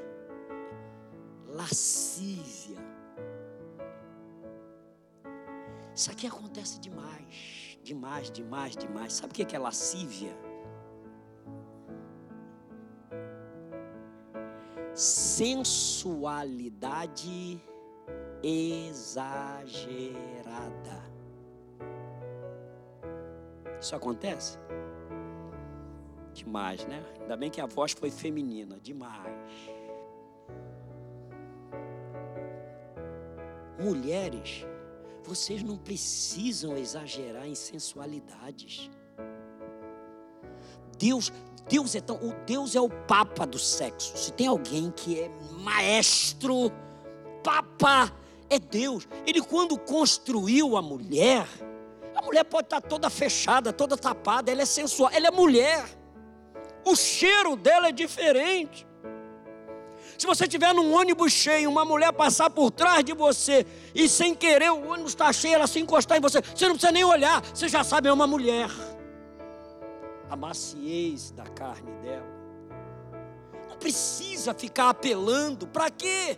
[1.47, 2.77] lascívia.
[5.95, 9.13] Isso aqui acontece demais, demais, demais, demais.
[9.13, 10.37] Sabe o que é lascívia?
[14.93, 17.61] Sensualidade
[18.43, 21.12] exagerada.
[23.83, 24.57] Isso acontece?
[26.33, 27.03] Demais, né?
[27.19, 28.79] Ainda bem que a voz foi feminina.
[28.81, 29.51] Demais.
[33.77, 34.65] Mulheres,
[35.25, 38.89] vocês não precisam exagerar em sensualidades.
[40.97, 41.29] Deus,
[41.67, 44.15] Deus é tão, o Deus é o papa do sexo.
[44.17, 45.29] Se tem alguém que é
[45.59, 46.71] maestro,
[47.43, 48.15] papa
[48.49, 49.09] é Deus.
[49.27, 51.45] Ele quando construiu a mulher,
[52.23, 55.85] mulher pode estar toda fechada, toda tapada, ela é sensual, ela é mulher.
[56.85, 58.87] O cheiro dela é diferente.
[60.17, 64.33] Se você estiver num ônibus cheio, uma mulher passar por trás de você e sem
[64.35, 67.43] querer o ônibus está cheio, ela se encostar em você, você não precisa nem olhar,
[67.45, 68.69] você já sabe, é uma mulher.
[70.29, 72.31] A maciez da carne dela.
[73.69, 76.37] Não precisa ficar apelando, para quê?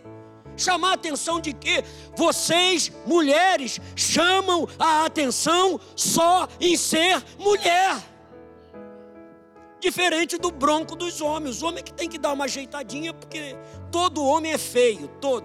[0.56, 1.84] Chamar a atenção de quê?
[2.16, 7.96] Vocês, mulheres, chamam a atenção só em ser mulher.
[9.78, 11.56] Diferente do bronco dos homens.
[11.56, 13.56] Os homens que tem que dar uma ajeitadinha, porque
[13.92, 15.44] todo homem é feio, todo.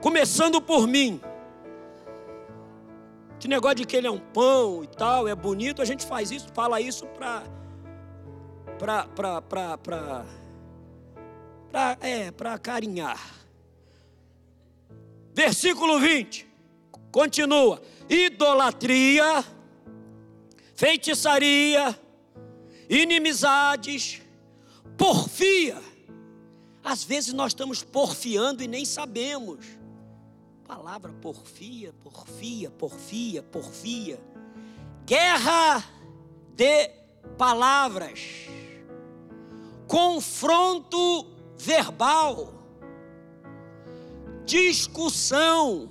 [0.00, 1.20] Começando por mim.
[3.38, 6.30] Que negócio de que ele é um pão e tal, é bonito, a gente faz
[6.30, 7.42] isso, fala isso para
[8.78, 10.24] para para para para
[12.00, 13.45] é, para carinhar.
[15.36, 16.46] Versículo 20.
[17.12, 17.82] Continua.
[18.08, 19.44] Idolatria,
[20.74, 21.94] feitiçaria,
[22.88, 24.22] inimizades,
[24.96, 25.78] porfia.
[26.82, 29.66] Às vezes nós estamos porfiando e nem sabemos.
[30.66, 34.18] Palavra porfia, porfia, porfia, porfia.
[35.04, 35.84] Guerra
[36.54, 36.88] de
[37.36, 38.20] palavras.
[39.86, 41.26] Confronto
[41.58, 42.55] verbal
[44.46, 45.90] discussão,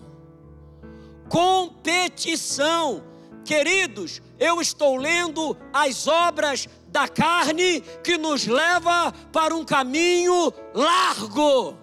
[1.29, 3.03] competição.
[3.43, 11.77] Queridos, eu estou lendo as obras da carne que nos leva para um caminho largo.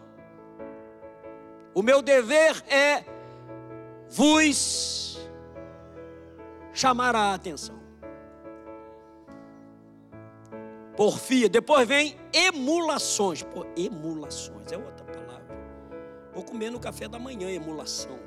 [1.74, 3.04] O meu dever é
[4.10, 5.20] vos
[6.72, 7.80] chamar a atenção.
[10.96, 13.44] Porfia, depois vem emulações.
[13.76, 14.61] Emulações
[16.32, 18.18] Vou comer no café da manhã, emulação.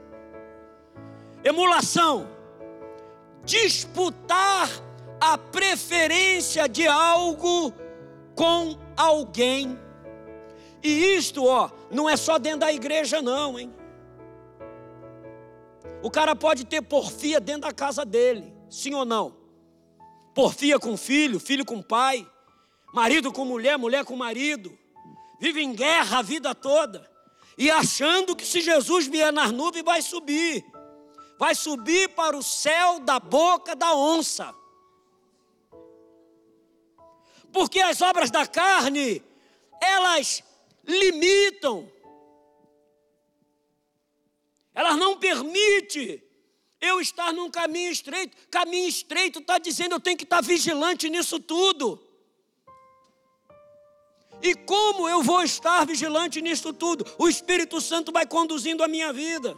[1.43, 2.28] Emulação.
[3.43, 4.70] Disputar
[5.20, 7.74] a preferência de algo
[8.36, 9.80] com alguém.
[10.84, 13.74] E isto, ó, não é só dentro da igreja, não, hein?
[16.03, 19.36] O cara pode ter porfia dentro da casa dele, sim ou não?
[20.36, 22.28] Porfia com filho, filho com pai,
[22.93, 24.78] marido com mulher, mulher com marido.
[25.39, 27.14] Vive em guerra a vida toda
[27.58, 30.66] e achando que se Jesus vier nas nuvens vai subir,
[31.38, 34.53] vai subir para o céu da boca da onça.
[37.51, 39.24] Porque as obras da carne,
[39.82, 40.43] elas
[40.84, 41.89] limitam,
[44.74, 46.22] elas não permitem
[46.82, 48.36] eu estar num caminho estreito.
[48.49, 52.05] Caminho estreito está dizendo eu tenho que estar vigilante nisso tudo.
[54.41, 57.05] E como eu vou estar vigilante nisso tudo?
[57.17, 59.57] O Espírito Santo vai conduzindo a minha vida.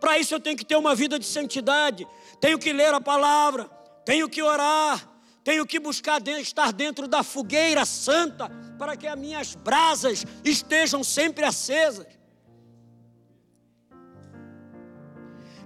[0.00, 2.06] Para isso eu tenho que ter uma vida de santidade,
[2.40, 3.70] tenho que ler a palavra,
[4.04, 5.08] tenho que orar,
[5.44, 8.48] tenho que buscar estar dentro da fogueira santa,
[8.78, 12.06] para que as minhas brasas estejam sempre acesas.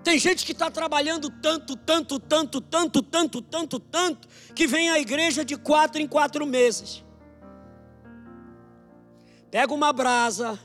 [0.05, 5.01] Tem gente que está trabalhando tanto, tanto, tanto, tanto, tanto, tanto, tanto, que vem à
[5.01, 7.06] igreja de quatro em quatro meses
[9.57, 10.61] pega uma brasa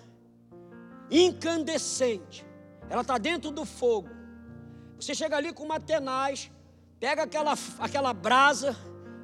[1.09, 2.45] incandescente,
[2.89, 4.09] ela está dentro do fogo.
[4.99, 6.51] Você chega ali com uma tenaz,
[6.99, 8.75] pega aquela, aquela brasa,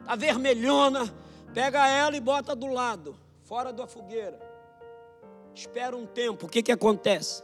[0.07, 1.13] a vermelhona,
[1.53, 4.39] pega ela e bota do lado, fora da fogueira.
[5.53, 7.43] Espera um tempo, o que que acontece?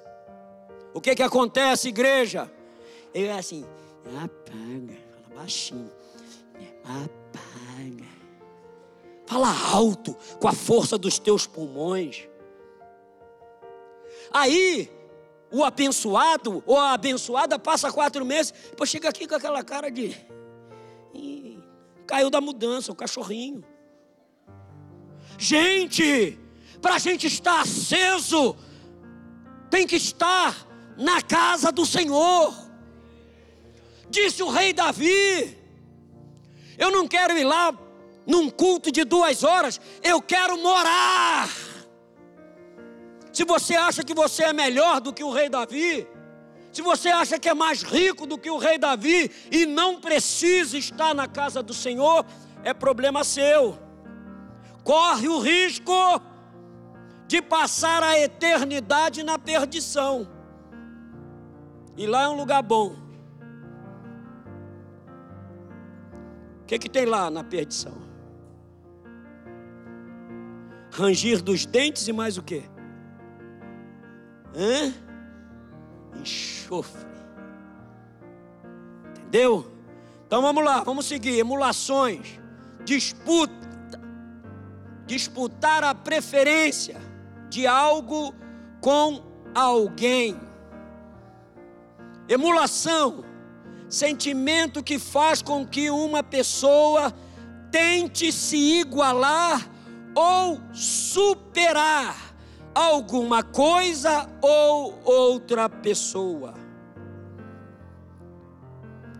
[0.94, 2.50] O que que acontece, igreja?
[3.14, 3.66] Ele é assim,
[4.08, 4.98] apaga.
[5.26, 5.92] Fala baixinho.
[6.86, 7.23] Apaga.
[9.34, 12.28] Fala alto, com a força dos teus pulmões.
[14.32, 14.92] Aí,
[15.52, 20.16] o abençoado ou a abençoada passa quatro meses, depois chega aqui com aquela cara de.
[21.16, 21.58] Ih,
[22.06, 23.64] caiu da mudança, o cachorrinho.
[25.36, 26.38] Gente,
[26.80, 28.56] para a gente estar aceso,
[29.68, 32.54] tem que estar na casa do Senhor.
[34.12, 35.58] Disse o rei Davi:
[36.78, 37.72] Eu não quero ir lá
[38.26, 41.50] num culto de duas horas, eu quero morar.
[43.32, 46.08] Se você acha que você é melhor do que o rei Davi,
[46.72, 50.78] se você acha que é mais rico do que o rei Davi e não precisa
[50.78, 52.26] estar na casa do Senhor,
[52.64, 53.78] é problema seu.
[54.84, 55.94] Corre o risco
[57.28, 60.28] de passar a eternidade na perdição.
[61.96, 62.96] E lá é um lugar bom.
[66.62, 68.03] O que, que tem lá na perdição?
[70.94, 72.64] Rangir dos dentes e mais o que?
[74.56, 74.94] Hã?
[76.20, 77.02] Enxofre.
[79.10, 79.72] Entendeu?
[80.28, 81.40] Então vamos lá, vamos seguir.
[81.40, 82.40] Emulações,
[82.86, 83.52] disputa,
[85.08, 87.02] disputar a preferência
[87.50, 88.32] de algo
[88.80, 89.24] com
[89.56, 90.40] alguém.
[92.30, 93.26] Emulação,
[93.90, 97.12] sentimento que faz com que uma pessoa
[97.72, 99.73] tente se igualar
[100.16, 102.34] ou superar
[102.74, 106.54] alguma coisa ou outra pessoa.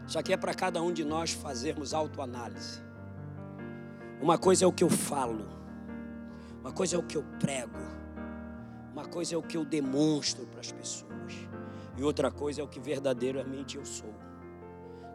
[0.08, 2.82] Isso aqui é para cada um de nós fazermos autoanálise.
[4.22, 5.46] Uma coisa é o que eu falo,
[6.62, 7.78] uma coisa é o que eu prego,
[8.92, 11.34] uma coisa é o que eu demonstro para as pessoas,
[11.98, 14.14] e outra coisa é o que verdadeiramente eu sou.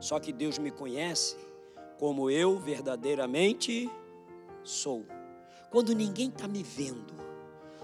[0.00, 1.36] Só que Deus me conhece
[1.98, 3.90] como eu verdadeiramente
[4.62, 5.06] sou.
[5.70, 7.14] Quando ninguém está me vendo,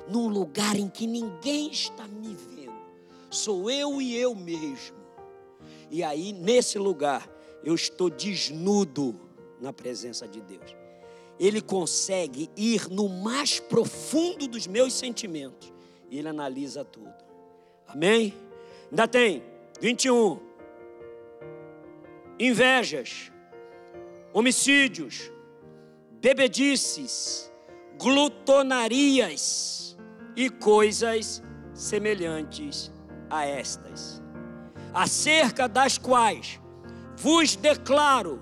[0.09, 2.75] num lugar em que ninguém está me vendo,
[3.31, 4.97] sou eu e eu mesmo.
[5.91, 7.29] E aí, nesse lugar,
[7.63, 9.19] eu estou desnudo
[9.61, 10.77] na presença de Deus.
[11.39, 15.73] Ele consegue ir no mais profundo dos meus sentimentos.
[16.11, 17.13] E ele analisa tudo.
[17.89, 18.35] Amém?
[18.91, 19.43] Ainda tem
[19.81, 20.39] 21.
[22.39, 23.33] Invejas,
[24.33, 25.31] homicídios,
[26.13, 27.51] bebedices,
[28.01, 29.97] glutonarias
[30.37, 31.43] e coisas
[31.73, 32.93] semelhantes
[33.31, 34.23] a estas,
[34.93, 36.61] acerca das quais
[37.17, 38.41] vos declaro,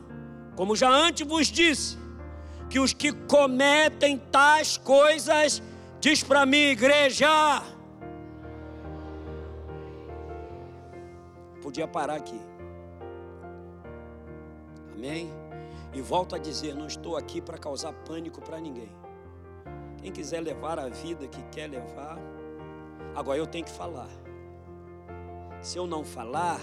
[0.57, 1.97] como já antes vos disse,
[2.69, 5.63] que os que cometem tais coisas,
[6.01, 7.63] diz para mim, igreja,
[11.63, 12.41] podia parar aqui.
[14.95, 15.31] Amém?
[15.95, 19.02] E volto a dizer: não estou aqui para causar pânico para ninguém.
[20.03, 22.19] Quem quiser levar a vida que quer levar,
[23.15, 24.11] agora eu tenho que falar.
[25.61, 26.61] Se eu não falar,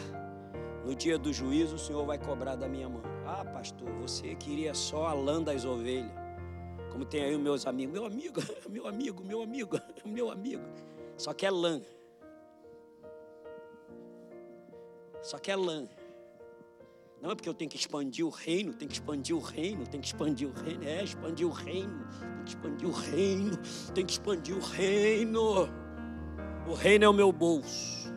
[0.86, 3.02] no dia do juízo o Senhor vai cobrar da minha mão.
[3.26, 6.12] Ah, pastor, você queria só a lã das ovelhas.
[6.92, 7.94] Como tem aí os meus amigos.
[7.94, 10.64] Meu amigo, meu amigo, meu amigo, meu amigo.
[11.16, 11.82] Só que é lã.
[15.22, 15.88] Só que é lã.
[17.22, 20.00] Não é porque eu tenho que expandir o reino, tem que expandir o reino, tem
[20.00, 23.58] que expandir o reino, é expandir o reino, tem que expandir o reino,
[23.94, 25.70] tem que expandir o reino.
[26.66, 28.14] O reino é o meu bolso.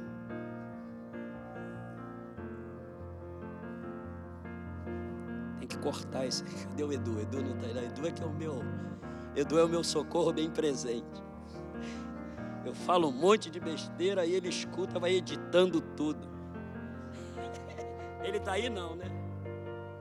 [5.59, 6.44] Tem que cortar esse.
[6.44, 7.20] Cadê o Edu?
[7.20, 7.86] Edu não está aí.
[7.86, 8.61] Edu é que é o meu.
[9.34, 11.22] Edu é o meu socorro bem presente.
[12.64, 16.31] Eu falo um monte de besteira e ele escuta, vai editando tudo.
[18.22, 19.06] Ele tá aí não, né?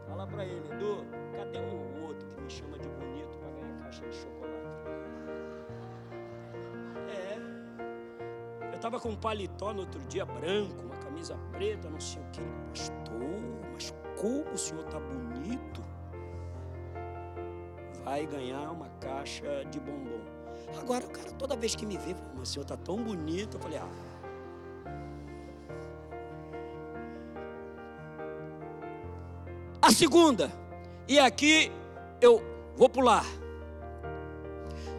[0.07, 1.05] Fala para ele, Edu,
[1.36, 4.51] cadê o outro que me chama de bonito para ganhar caixa de chocolate?
[7.09, 8.74] É.
[8.74, 12.26] Eu tava com um paletó no outro dia branco, uma camisa preta, não sei o
[12.32, 12.41] que.
[12.69, 13.19] Pastor,
[13.74, 15.84] mas como o senhor tá bonito?
[18.03, 20.22] Vai ganhar uma caixa de bombom.
[20.80, 23.78] Agora o cara toda vez que me vê, o senhor tá tão bonito, eu falei,
[23.78, 24.11] ah.
[29.92, 30.52] Segunda,
[31.08, 31.72] e aqui
[32.22, 32.42] eu
[32.76, 33.26] vou pular.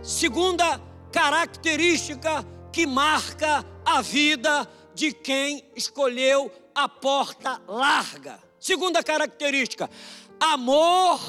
[0.02, 0.80] Segunda
[1.10, 8.38] característica que marca a vida de quem escolheu a porta larga.
[8.58, 9.90] Segunda característica,
[10.38, 11.20] amor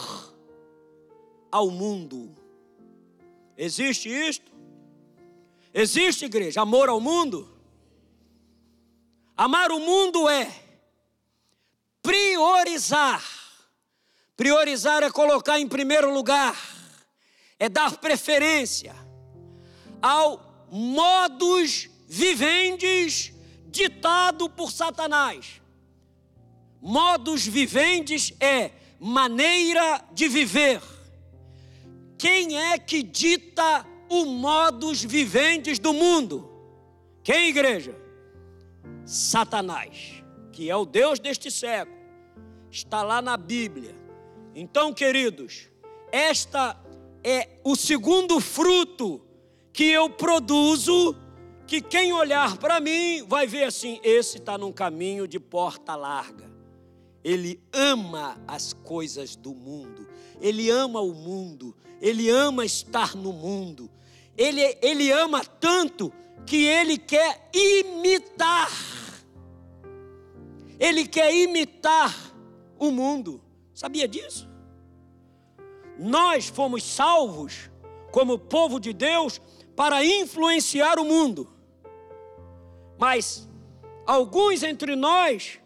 [1.52, 2.36] ao mundo.
[3.58, 4.52] Existe isto?
[5.74, 7.50] Existe, igreja, amor ao mundo?
[9.36, 10.52] Amar o mundo é
[12.02, 13.43] priorizar.
[14.36, 16.60] Priorizar é colocar em primeiro lugar,
[17.60, 18.96] é dar preferência
[20.02, 23.32] ao modus vivendes
[23.68, 25.62] ditado por Satanás.
[26.82, 30.82] Modus vivendes é maneira de viver.
[32.18, 36.50] Quem é que dita o modus vivendes do mundo?
[37.24, 37.96] Quem, igreja?
[39.06, 41.98] Satanás, que é o Deus deste século.
[42.72, 44.03] Está lá na Bíblia.
[44.56, 45.70] Então, queridos,
[46.12, 46.80] esta
[47.24, 49.22] é o segundo fruto
[49.72, 51.16] que eu produzo,
[51.66, 56.52] que quem olhar para mim vai ver assim: esse está num caminho de porta larga.
[57.24, 60.08] Ele ama as coisas do mundo,
[60.40, 63.90] ele ama o mundo, ele ama estar no mundo,
[64.38, 66.12] ele, ele ama tanto
[66.46, 68.70] que ele quer imitar,
[70.78, 72.14] ele quer imitar
[72.78, 73.42] o mundo.
[73.74, 74.50] Sabia disso?
[75.98, 77.70] Nós fomos salvos
[78.12, 79.42] como povo de Deus
[79.76, 81.52] para influenciar o mundo.
[82.98, 83.50] Mas
[84.06, 85.60] alguns entre nós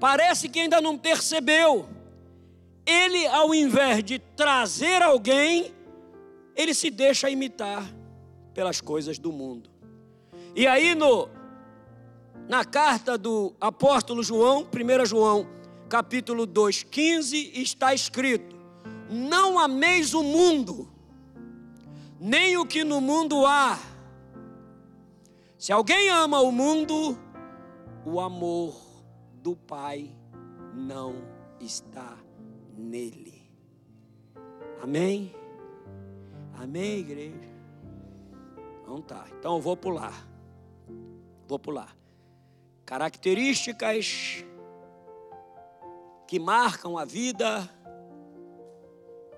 [0.00, 1.88] parece que ainda não percebeu.
[2.84, 5.72] Ele, ao invés de trazer alguém,
[6.56, 7.84] ele se deixa imitar
[8.52, 9.70] pelas coisas do mundo.
[10.54, 11.28] E aí no
[12.48, 15.46] na carta do apóstolo João, 1 João,
[15.92, 18.56] capítulo 2, 15, está escrito:
[19.10, 20.88] Não ameis o mundo,
[22.18, 23.78] nem o que no mundo há.
[25.58, 27.18] Se alguém ama o mundo,
[28.06, 28.74] o amor
[29.34, 30.10] do Pai
[30.72, 31.14] não
[31.60, 32.16] está
[32.74, 33.42] nele.
[34.82, 35.34] Amém?
[36.54, 37.52] Amém, igreja?
[38.88, 39.26] Não tá.
[39.38, 40.26] Então eu vou pular.
[41.46, 41.94] Vou pular.
[42.86, 44.42] Características
[46.32, 47.68] que marcam a vida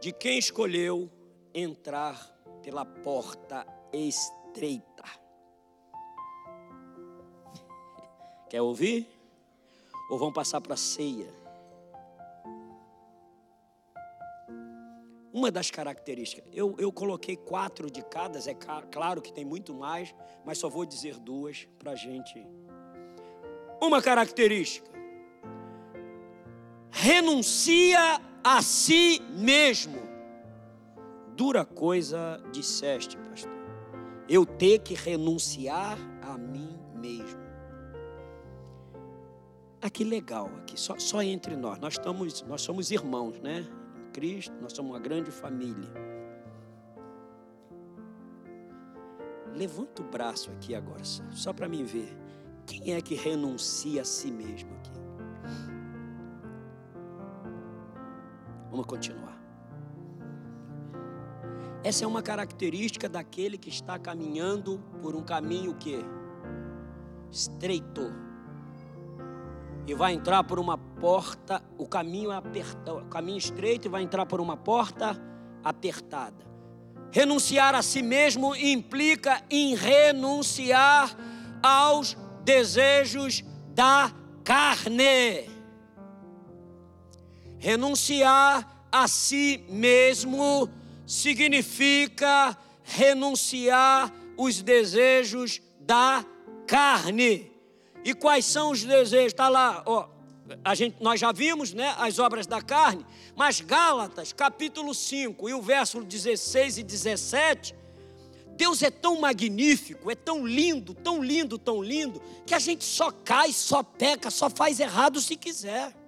[0.01, 1.11] de quem escolheu
[1.53, 2.17] entrar
[2.63, 5.03] pela porta estreita.
[8.49, 9.09] Quer ouvir?
[10.09, 11.35] Ou vão passar para a ceia?
[15.33, 20.15] Uma das características, eu, eu coloquei quatro de cada, é claro que tem muito mais,
[20.45, 22.47] mas só vou dizer duas para a gente.
[23.83, 24.94] Uma característica,
[26.95, 30.01] renuncia a si mesmo.
[31.37, 33.51] Dura coisa disseste, pastor.
[34.29, 37.43] Eu ter que renunciar a mim mesmo.
[39.83, 41.79] Ah, que legal aqui, só, só entre nós.
[41.81, 43.67] Nós, estamos, nós somos irmãos, né?
[43.97, 45.91] Em Cristo, nós somos uma grande família.
[49.53, 52.17] Levanta o braço aqui agora, só, para mim ver.
[52.67, 55.04] Quem é que renuncia a si mesmo aqui?
[58.75, 59.41] Vamos continuar.
[61.85, 66.05] Essa é uma característica daquele que está caminhando por um caminho que
[67.31, 68.13] estreito
[69.87, 74.27] e vai entrar por uma porta, o caminho é apertado, caminho estreito e vai entrar
[74.27, 75.17] por uma porta
[75.63, 76.45] apertada.
[77.13, 81.17] Renunciar a si mesmo implica em renunciar
[81.63, 84.11] aos desejos da
[84.43, 85.54] carne.
[87.65, 90.69] Renunciar a si mesmo
[91.07, 96.23] significa renunciar os desejos da
[96.67, 97.51] carne.
[98.05, 99.33] E quais são os desejos?
[99.33, 100.11] Está lá, ó,
[100.63, 103.03] a gente, nós já vimos né, as obras da carne,
[103.35, 107.75] mas Gálatas, capítulo 5, e o verso 16 e 17,
[108.59, 113.11] Deus é tão magnífico, é tão lindo, tão lindo, tão lindo, que a gente só
[113.11, 116.04] cai, só peca, só faz errado se quiser.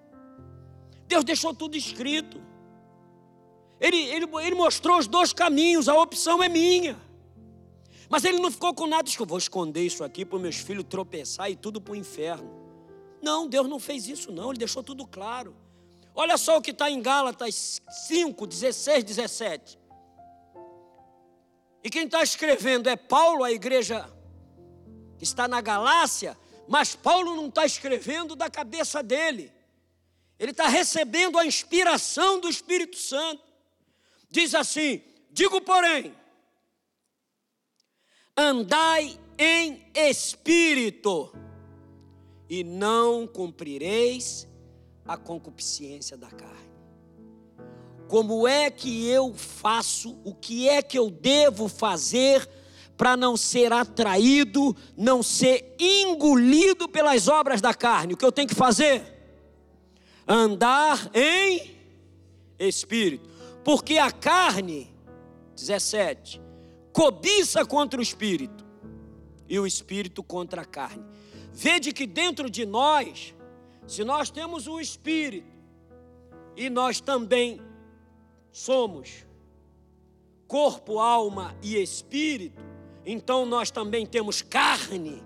[1.07, 2.41] Deus deixou tudo escrito.
[3.81, 6.97] Ele, ele, ele mostrou os dois caminhos, a opção é minha.
[8.09, 10.57] Mas ele não ficou com nada, disse que eu vou esconder isso aqui para meus
[10.57, 12.51] filhos tropeçar e tudo para o inferno.
[13.21, 15.57] Não, Deus não fez isso, não, ele deixou tudo claro.
[16.15, 19.79] Olha só o que está em Gálatas 5, 16, 17.
[21.83, 24.09] E quem está escrevendo é Paulo, a igreja
[25.19, 26.37] que está na Galácia,
[26.69, 29.53] mas Paulo não está escrevendo da cabeça dele.
[30.39, 33.43] Ele está recebendo a inspiração do Espírito Santo.
[34.31, 36.15] Diz assim: digo, porém,
[38.37, 41.33] andai em espírito,
[42.49, 44.47] e não cumprireis
[45.07, 46.57] a concupiscência da carne.
[48.09, 52.49] Como é que eu faço, o que é que eu devo fazer
[52.97, 58.15] para não ser atraído, não ser engolido pelas obras da carne?
[58.15, 59.16] O que eu tenho que fazer?
[60.27, 61.77] Andar em
[62.59, 63.29] espírito.
[63.65, 64.93] Porque a carne,
[65.55, 66.41] 17,
[66.93, 68.65] cobiça contra o espírito
[69.49, 71.05] e o espírito contra a carne.
[71.53, 73.35] Vede que dentro de nós,
[73.87, 75.55] se nós temos o espírito
[76.57, 77.61] e nós também
[78.51, 79.27] somos
[80.47, 82.63] corpo, alma e espírito,
[83.05, 85.23] então nós também temos carne.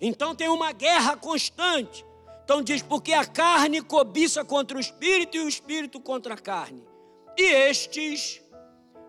[0.00, 2.04] Então tem uma guerra constante.
[2.44, 6.86] Então diz: porque a carne cobiça contra o espírito e o espírito contra a carne.
[7.36, 8.40] E estes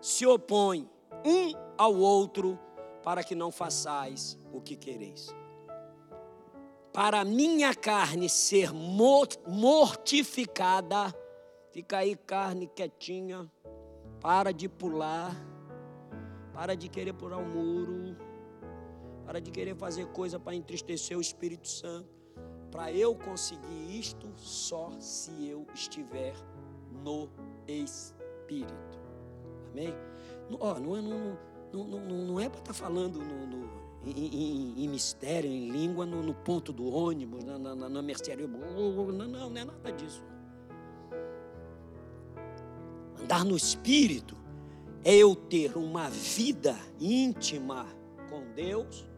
[0.00, 0.90] se opõem
[1.24, 2.58] um ao outro
[3.02, 5.28] para que não façais o que quereis.
[6.92, 11.14] Para a minha carne ser mortificada,
[11.70, 13.48] fica aí carne quietinha,
[14.20, 15.36] para de pular,
[16.54, 18.16] para de querer pular o muro,
[19.26, 22.15] para de querer fazer coisa para entristecer o Espírito Santo.
[22.70, 26.34] Para eu conseguir isto, só se eu estiver
[27.04, 27.28] no
[27.66, 28.98] Espírito.
[29.72, 29.94] Amém?
[30.50, 31.38] Não, não,
[31.72, 35.70] não, não, não é para estar tá falando no, no em, em, em, mistério, em
[35.70, 38.46] língua, no, no, ponto do ônibus, na, na, na mercearia.
[38.46, 40.22] Não, não, não é nada disso.
[43.20, 44.36] Andar no Espírito
[45.02, 47.86] é eu ter uma vida íntima
[48.30, 49.08] com Deus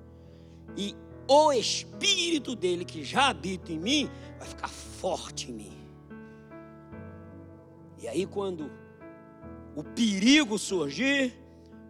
[0.76, 0.94] e
[1.28, 5.78] o Espírito dele que já habita em mim vai ficar forte em mim.
[8.00, 8.70] E aí, quando
[9.76, 11.34] o perigo surgir,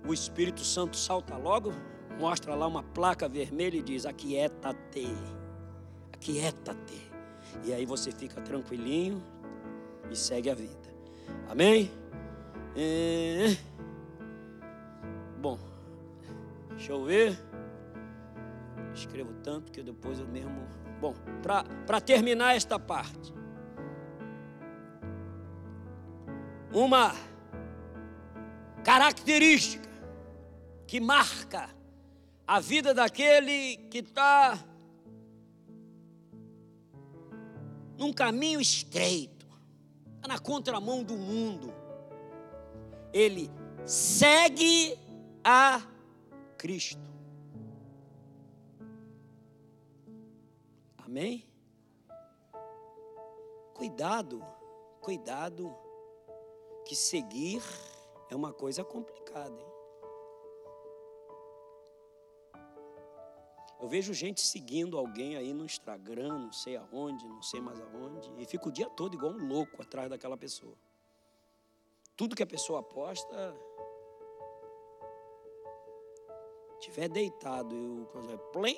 [0.06, 1.72] o Espírito Santo salta logo,
[2.18, 5.06] mostra lá uma placa vermelha e diz: Aquieta-te,
[6.12, 7.08] aquieta-te.
[7.64, 9.22] E aí você fica tranquilinho
[10.10, 10.88] e segue a vida.
[11.48, 11.90] Amém?
[12.76, 13.56] É...
[15.40, 15.58] Bom,
[16.70, 17.47] deixa eu ver.
[18.98, 20.66] Escrevo tanto que depois eu mesmo.
[21.00, 21.14] Bom,
[21.86, 23.32] para terminar esta parte.
[26.72, 27.14] Uma
[28.84, 29.88] característica
[30.86, 31.70] que marca
[32.46, 34.58] a vida daquele que está
[37.96, 39.46] num caminho estreito,
[40.16, 41.72] está na contramão do mundo.
[43.12, 43.50] Ele
[43.84, 44.96] segue
[45.44, 45.82] a
[46.56, 47.07] Cristo.
[51.08, 51.42] Amém?
[53.72, 54.44] Cuidado,
[55.00, 55.74] cuidado,
[56.84, 57.62] que seguir
[58.28, 59.58] é uma coisa complicada.
[59.58, 59.72] Hein?
[63.80, 68.30] Eu vejo gente seguindo alguém aí no Instagram, não sei aonde, não sei mais aonde,
[68.36, 70.76] e fica o dia todo igual um louco atrás daquela pessoa.
[72.18, 73.56] Tudo que a pessoa posta,
[76.80, 78.76] tiver deitado e o plim,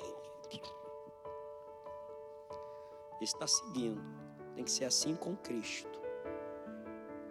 [3.23, 4.01] está seguindo.
[4.55, 6.01] Tem que ser assim com Cristo.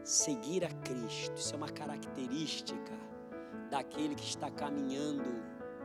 [0.03, 2.93] Seguir a Cristo, isso é uma característica
[3.71, 5.31] daquele que está caminhando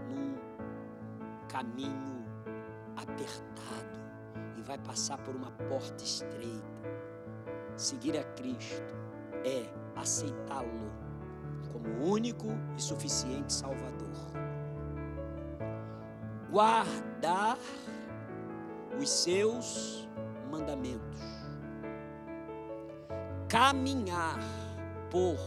[0.10, 0.36] num
[1.48, 2.26] caminho
[2.96, 4.00] apertado
[4.58, 6.64] e vai passar por uma porta estreita.
[7.76, 8.96] Seguir a Cristo
[9.44, 10.92] é aceitá-lo
[11.72, 12.48] como único
[12.78, 14.16] e suficiente Salvador.
[16.50, 17.58] Guardar
[19.00, 20.08] os seus
[20.52, 21.22] mandamentos.
[23.48, 24.40] Caminhar
[25.10, 25.38] por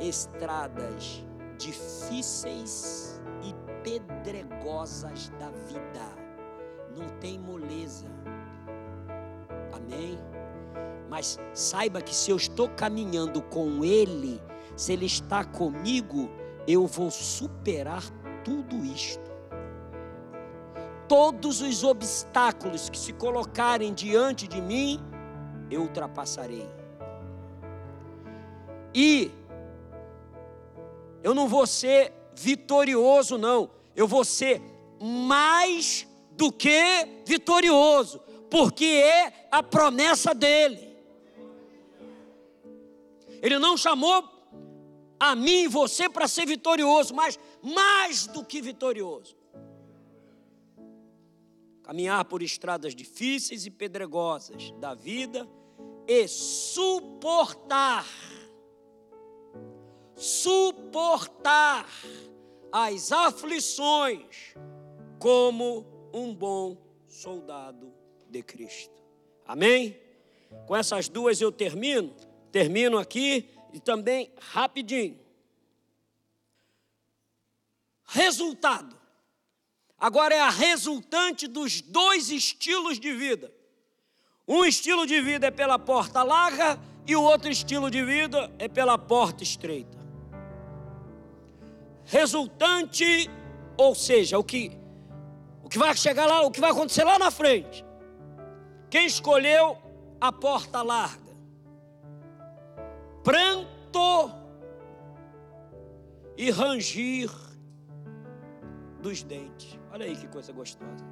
[0.00, 1.24] estradas
[1.58, 6.26] difíceis e pedregosas da vida.
[6.96, 8.06] Não tem moleza.
[9.72, 10.18] Amém?
[11.08, 14.40] Mas saiba que se eu estou caminhando com Ele,
[14.76, 16.30] se Ele está comigo,
[16.66, 18.02] eu vou superar
[18.44, 19.35] tudo isto.
[21.08, 25.00] Todos os obstáculos que se colocarem diante de mim,
[25.70, 26.68] eu ultrapassarei.
[28.94, 29.30] E
[31.22, 33.70] eu não vou ser vitorioso, não.
[33.94, 34.62] Eu vou ser
[35.00, 40.96] mais do que vitorioso, porque é a promessa dele.
[43.42, 44.24] Ele não chamou
[45.18, 49.36] a mim e você para ser vitorioso, mas mais do que vitorioso.
[51.86, 55.48] Caminhar por estradas difíceis e pedregosas da vida
[56.06, 58.04] e suportar
[60.16, 61.86] suportar
[62.72, 64.54] as aflições
[65.18, 66.76] como um bom
[67.06, 67.92] soldado
[68.28, 69.04] de Cristo.
[69.46, 70.00] Amém?
[70.66, 72.14] Com essas duas eu termino.
[72.50, 75.20] Termino aqui e também rapidinho.
[78.06, 78.96] Resultado.
[79.98, 83.52] Agora é a resultante dos dois estilos de vida.
[84.46, 88.68] Um estilo de vida é pela porta larga e o outro estilo de vida é
[88.68, 89.98] pela porta estreita.
[92.04, 93.28] Resultante,
[93.76, 94.78] ou seja, o que
[95.66, 97.84] o que vai chegar lá, o que vai acontecer lá na frente.
[98.88, 99.76] Quem escolheu
[100.20, 101.34] a porta larga?
[103.24, 104.30] Pranto
[106.36, 107.28] e rangir
[109.00, 109.75] dos dentes.
[109.96, 111.06] Olha aí que coisa gostosa.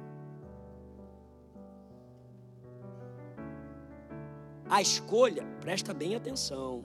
[4.69, 6.83] A escolha, presta bem atenção.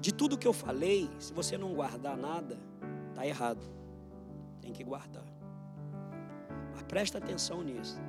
[0.00, 2.58] De tudo que eu falei, se você não guardar nada,
[3.10, 3.64] está errado.
[4.60, 5.22] Tem que guardar.
[6.74, 8.00] Mas presta atenção nisso.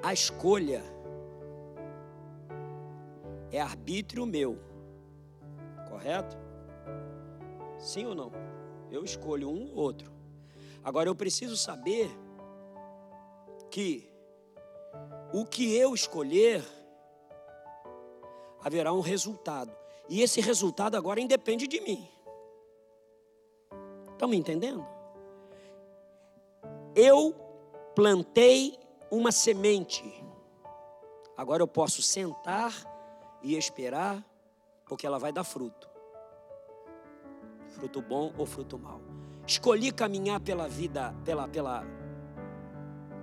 [0.00, 0.84] A escolha
[3.50, 4.56] é arbítrio meu,
[5.88, 6.41] correto?
[7.82, 8.30] Sim ou não?
[8.90, 10.12] Eu escolho um ou outro.
[10.84, 12.08] Agora eu preciso saber
[13.70, 14.08] que
[15.32, 16.64] o que eu escolher
[18.62, 19.74] haverá um resultado.
[20.08, 22.08] E esse resultado agora independe de mim.
[24.12, 24.86] Estão me entendendo?
[26.94, 27.34] Eu
[27.96, 28.78] plantei
[29.10, 30.04] uma semente.
[31.36, 32.72] Agora eu posso sentar
[33.42, 34.24] e esperar,
[34.86, 35.91] porque ela vai dar fruto.
[37.82, 39.00] Fruto bom ou fruto mau.
[39.44, 41.84] Escolhi caminhar pela vida, pela, pela,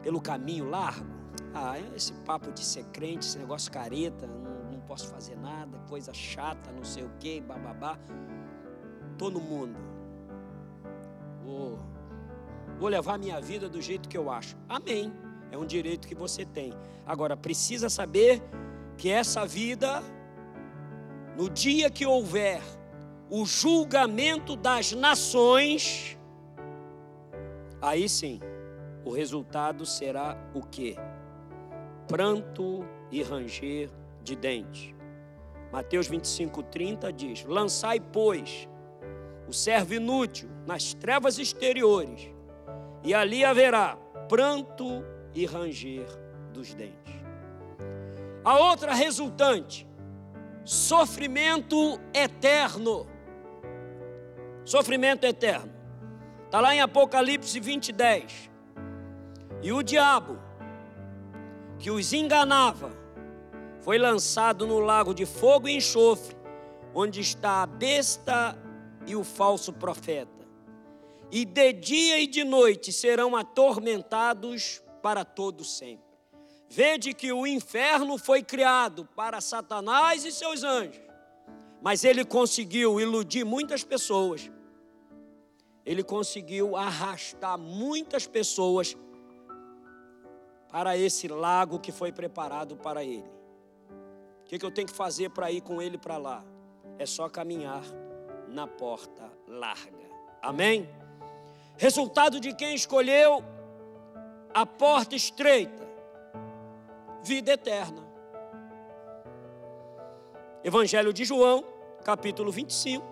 [0.03, 1.07] pelo caminho largo.
[1.53, 6.13] Ah, esse papo de ser crente, esse negócio careta, não, não posso fazer nada, coisa
[6.13, 7.97] chata, não sei o que, bababá.
[9.17, 9.79] Tô no mundo.
[11.41, 11.79] Vou,
[12.77, 14.57] vou levar minha vida do jeito que eu acho.
[14.67, 15.13] Amém.
[15.51, 16.73] É um direito que você tem.
[17.05, 18.43] Agora, precisa saber
[18.97, 20.03] que essa vida,
[21.37, 22.61] no dia que houver
[23.29, 26.17] o julgamento das nações,
[27.81, 28.39] aí sim,
[29.05, 30.95] o resultado será o quê?
[32.07, 33.89] Pranto e ranger
[34.23, 34.93] de dentes.
[35.71, 38.67] Mateus 25, 30 diz: Lançai, pois,
[39.47, 42.29] o servo inútil nas trevas exteriores,
[43.03, 43.95] e ali haverá
[44.27, 45.03] pranto
[45.33, 46.07] e ranger
[46.51, 47.15] dos dentes.
[48.43, 49.87] A outra resultante,
[50.63, 53.07] sofrimento eterno.
[54.69, 55.73] Sofrimento eterno.
[56.45, 58.51] Está lá em Apocalipse 20, 10.
[59.63, 60.37] E o diabo,
[61.79, 62.91] que os enganava,
[63.79, 66.37] foi lançado no lago de fogo e enxofre,
[66.93, 68.55] onde está a besta
[69.07, 70.47] e o falso profeta.
[71.31, 76.05] E de dia e de noite serão atormentados para todo sempre.
[76.69, 81.01] Vede que o inferno foi criado para Satanás e seus anjos,
[81.81, 84.51] mas ele conseguiu iludir muitas pessoas.
[85.89, 88.95] Ele conseguiu arrastar muitas pessoas
[90.71, 93.27] para esse lago que foi preparado para ele.
[94.41, 96.45] O que, eu tenho que fazer para ir com ele para lá?
[96.99, 97.81] É só caminhar
[98.47, 100.07] na porta larga.
[100.43, 100.87] Amém?
[101.75, 103.43] Resultado de quem escolheu
[104.53, 105.87] a porta estreita,
[107.23, 108.07] vida eterna.
[110.63, 111.65] Evangelho de João,
[112.03, 113.03] capítulo 25,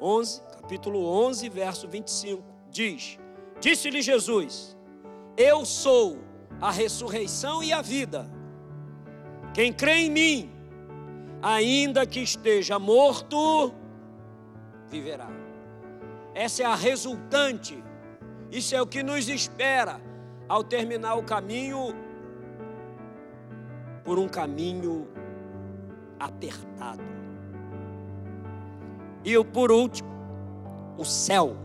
[0.00, 3.18] 11, capítulo 11, verso 25, diz:
[3.60, 4.76] Disse-lhe Jesus:
[5.36, 6.18] Eu sou
[6.60, 8.30] a ressurreição e a vida.
[9.52, 10.50] Quem crê em mim,
[11.42, 13.74] ainda que esteja morto,
[14.88, 15.28] viverá.
[16.32, 17.82] Essa é a resultante,
[18.50, 20.00] isso é o que nos espera
[20.48, 21.94] ao terminar o caminho
[24.04, 25.08] por um caminho
[26.18, 27.02] apertado.
[29.24, 30.11] E por último,
[30.96, 31.56] o céu.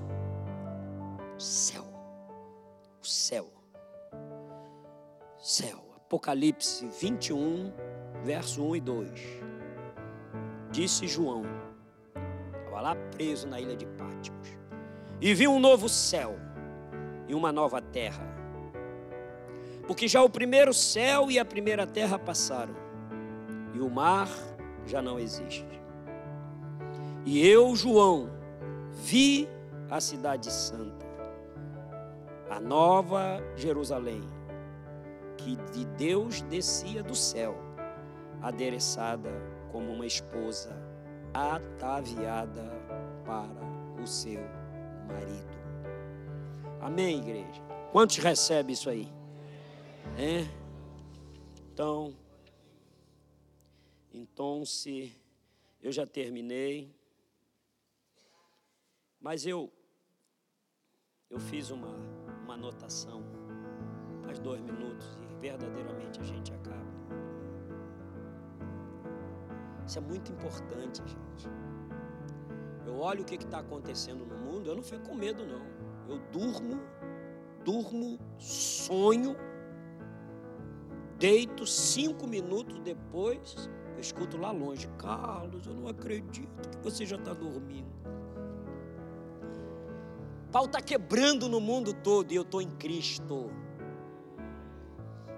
[1.35, 1.85] O céu.
[3.01, 3.47] O céu.
[5.37, 5.83] Céu.
[5.97, 7.73] Apocalipse 21,
[8.23, 9.09] verso 1 e 2.
[10.71, 11.43] Disse João,
[12.77, 14.47] estava lá preso na ilha de Pátimos,
[15.19, 16.37] e vi um novo céu
[17.27, 18.23] e uma nova terra.
[19.85, 22.75] Porque já o primeiro céu e a primeira terra passaram,
[23.73, 24.29] e o mar
[24.85, 25.67] já não existe.
[27.25, 28.29] E eu, João,
[29.03, 29.47] vi
[29.89, 31.05] a cidade santa,
[32.49, 34.21] a nova Jerusalém,
[35.37, 37.55] que de Deus descia do céu,
[38.41, 39.29] adereçada
[39.71, 40.75] como uma esposa
[41.33, 42.63] ataviada
[43.25, 44.41] para o seu
[45.07, 45.57] marido.
[46.81, 47.61] Amém, igreja?
[47.91, 49.11] Quantos recebem isso aí?
[50.17, 50.47] É?
[51.71, 52.13] Então,
[54.13, 55.15] então se
[55.81, 56.96] eu já terminei.
[59.19, 59.71] Mas eu
[61.29, 61.95] eu fiz uma
[62.47, 63.21] uma anotação.
[64.25, 66.87] Mais dois minutos e verdadeiramente a gente acaba.
[69.85, 71.49] Isso é muito importante, gente.
[72.85, 75.65] Eu olho o que está acontecendo no mundo, eu não fico com medo, não.
[76.07, 76.79] Eu durmo,
[77.63, 79.35] durmo, sonho,
[81.17, 87.17] deito cinco minutos depois, eu escuto lá longe, Carlos, eu não acredito que você já
[87.17, 87.91] está dormindo.
[90.51, 93.51] Pau está quebrando no mundo todo e eu estou em Cristo.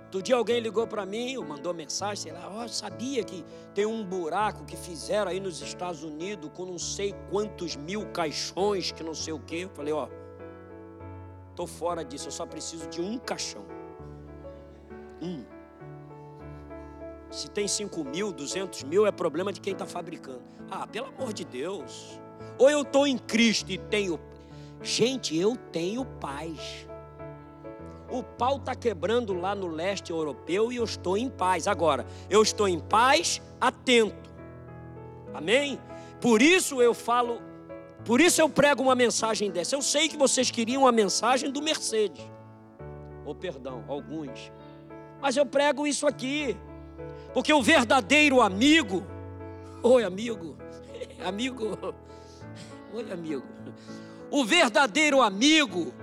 [0.05, 3.45] Outro dia alguém ligou para mim, ou mandou mensagem, sei lá, oh, sabia que
[3.75, 8.91] tem um buraco que fizeram aí nos Estados Unidos com não sei quantos mil caixões,
[8.91, 9.57] que não sei o quê.
[9.65, 13.63] Eu falei, ó, oh, tô fora disso, eu só preciso de um caixão.
[15.21, 15.43] Um.
[17.29, 20.41] Se tem 5 mil, 200 mil, é problema de quem está fabricando.
[20.71, 22.19] Ah, pelo amor de Deus.
[22.57, 24.19] Ou eu estou em Cristo e tenho.
[24.81, 26.87] Gente, eu tenho paz.
[28.11, 31.67] O pau está quebrando lá no leste europeu e eu estou em paz.
[31.67, 34.29] Agora, eu estou em paz, atento.
[35.33, 35.79] Amém?
[36.19, 37.39] Por isso eu falo,
[38.03, 39.75] por isso eu prego uma mensagem dessa.
[39.75, 42.23] Eu sei que vocês queriam a mensagem do Mercedes.
[43.25, 44.51] Ou oh, perdão, alguns.
[45.21, 46.57] Mas eu prego isso aqui.
[47.33, 49.05] Porque o verdadeiro amigo,
[49.83, 50.57] oi amigo,
[51.23, 51.77] amigo,
[52.91, 53.43] oi amigo.
[54.31, 55.93] O verdadeiro amigo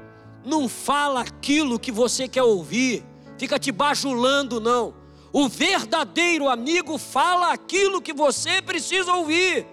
[0.45, 3.05] não fala aquilo que você quer ouvir,
[3.39, 4.95] fica te bajulando, não.
[5.33, 9.67] O verdadeiro amigo fala aquilo que você precisa ouvir.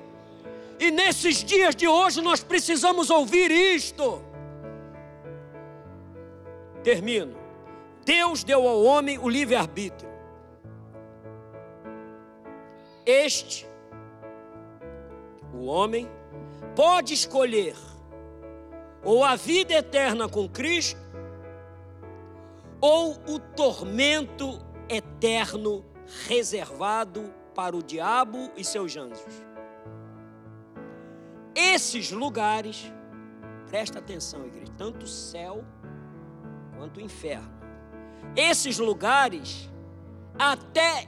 [0.80, 4.22] E nesses dias de hoje nós precisamos ouvir isto.
[6.84, 7.36] Termino.
[8.04, 10.12] Deus deu ao homem o livre-arbítrio.
[13.06, 13.66] Este,
[15.54, 16.10] o homem,
[16.76, 17.76] pode escolher
[19.04, 21.00] ou a vida eterna com Cristo,
[22.80, 25.86] ou o tormento eterno
[26.28, 29.44] reservado para o diabo e seus anjos.
[31.56, 32.92] Esses lugares,
[33.68, 35.64] presta atenção, igreja, tanto o céu
[36.78, 37.52] quanto o inferno.
[38.36, 39.70] Esses lugares,
[40.38, 41.08] até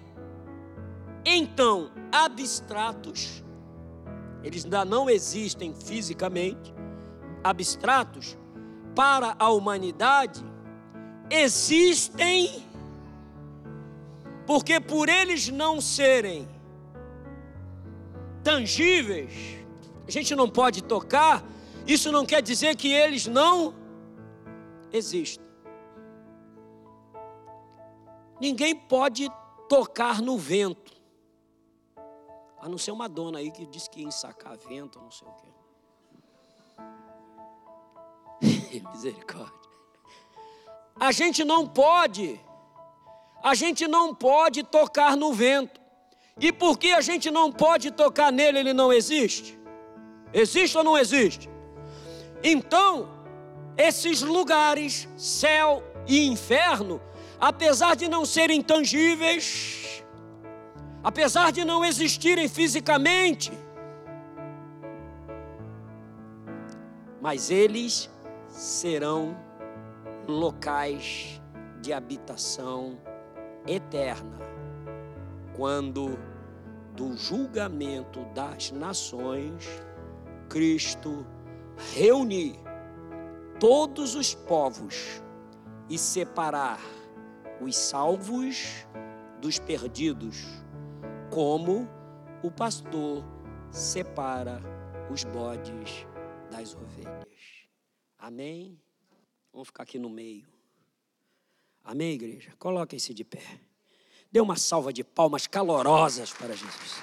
[1.25, 3.43] então abstratos,
[4.43, 6.73] eles ainda não existem fisicamente,
[7.45, 8.35] abstratos
[8.95, 10.43] para a humanidade
[11.29, 12.65] existem
[14.47, 16.47] porque por eles não serem
[18.43, 19.31] tangíveis,
[20.07, 21.43] a gente não pode tocar,
[21.85, 23.73] isso não quer dizer que eles não
[24.91, 25.45] existem.
[28.39, 29.29] Ninguém pode
[29.69, 30.93] tocar no vento,
[32.59, 35.31] a não ser uma dona aí que disse que ia ensacar vento, não sei o
[35.31, 35.47] quê.
[38.93, 39.53] Misericórdia.
[40.99, 42.39] A gente não pode,
[43.43, 45.81] a gente não pode tocar no vento.
[46.39, 49.57] E porque a gente não pode tocar nele, ele não existe?
[50.34, 51.49] Existe ou não existe?
[52.43, 53.09] Então,
[53.77, 57.01] esses lugares, céu e inferno,
[57.39, 60.03] apesar de não serem tangíveis,
[61.03, 63.51] apesar de não existirem fisicamente,
[67.22, 68.09] mas eles
[68.56, 69.36] serão
[70.26, 71.41] locais
[71.82, 72.98] de habitação
[73.68, 74.40] eterna,
[75.53, 76.18] quando
[76.95, 79.84] do julgamento das nações,
[80.48, 81.27] Cristo
[81.94, 82.56] reunir
[83.60, 85.22] todos os povos
[85.90, 86.80] e separar
[87.60, 88.88] os salvos
[89.41, 90.45] dos perdidos,
[91.30, 91.90] como
[92.41, 93.22] o pastor
[93.69, 94.61] separa
[95.11, 96.07] os bodes
[96.49, 97.35] das ovelhas.
[98.26, 98.81] Amém?
[99.53, 100.47] Vamos ficar aqui no meio.
[101.84, 102.56] Amém, igreja?
[102.57, 103.60] Coloquem-se de pé.
[104.31, 106.95] Dê uma salva de palmas calorosas para Jesus.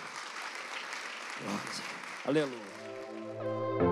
[2.24, 3.91] Aleluia.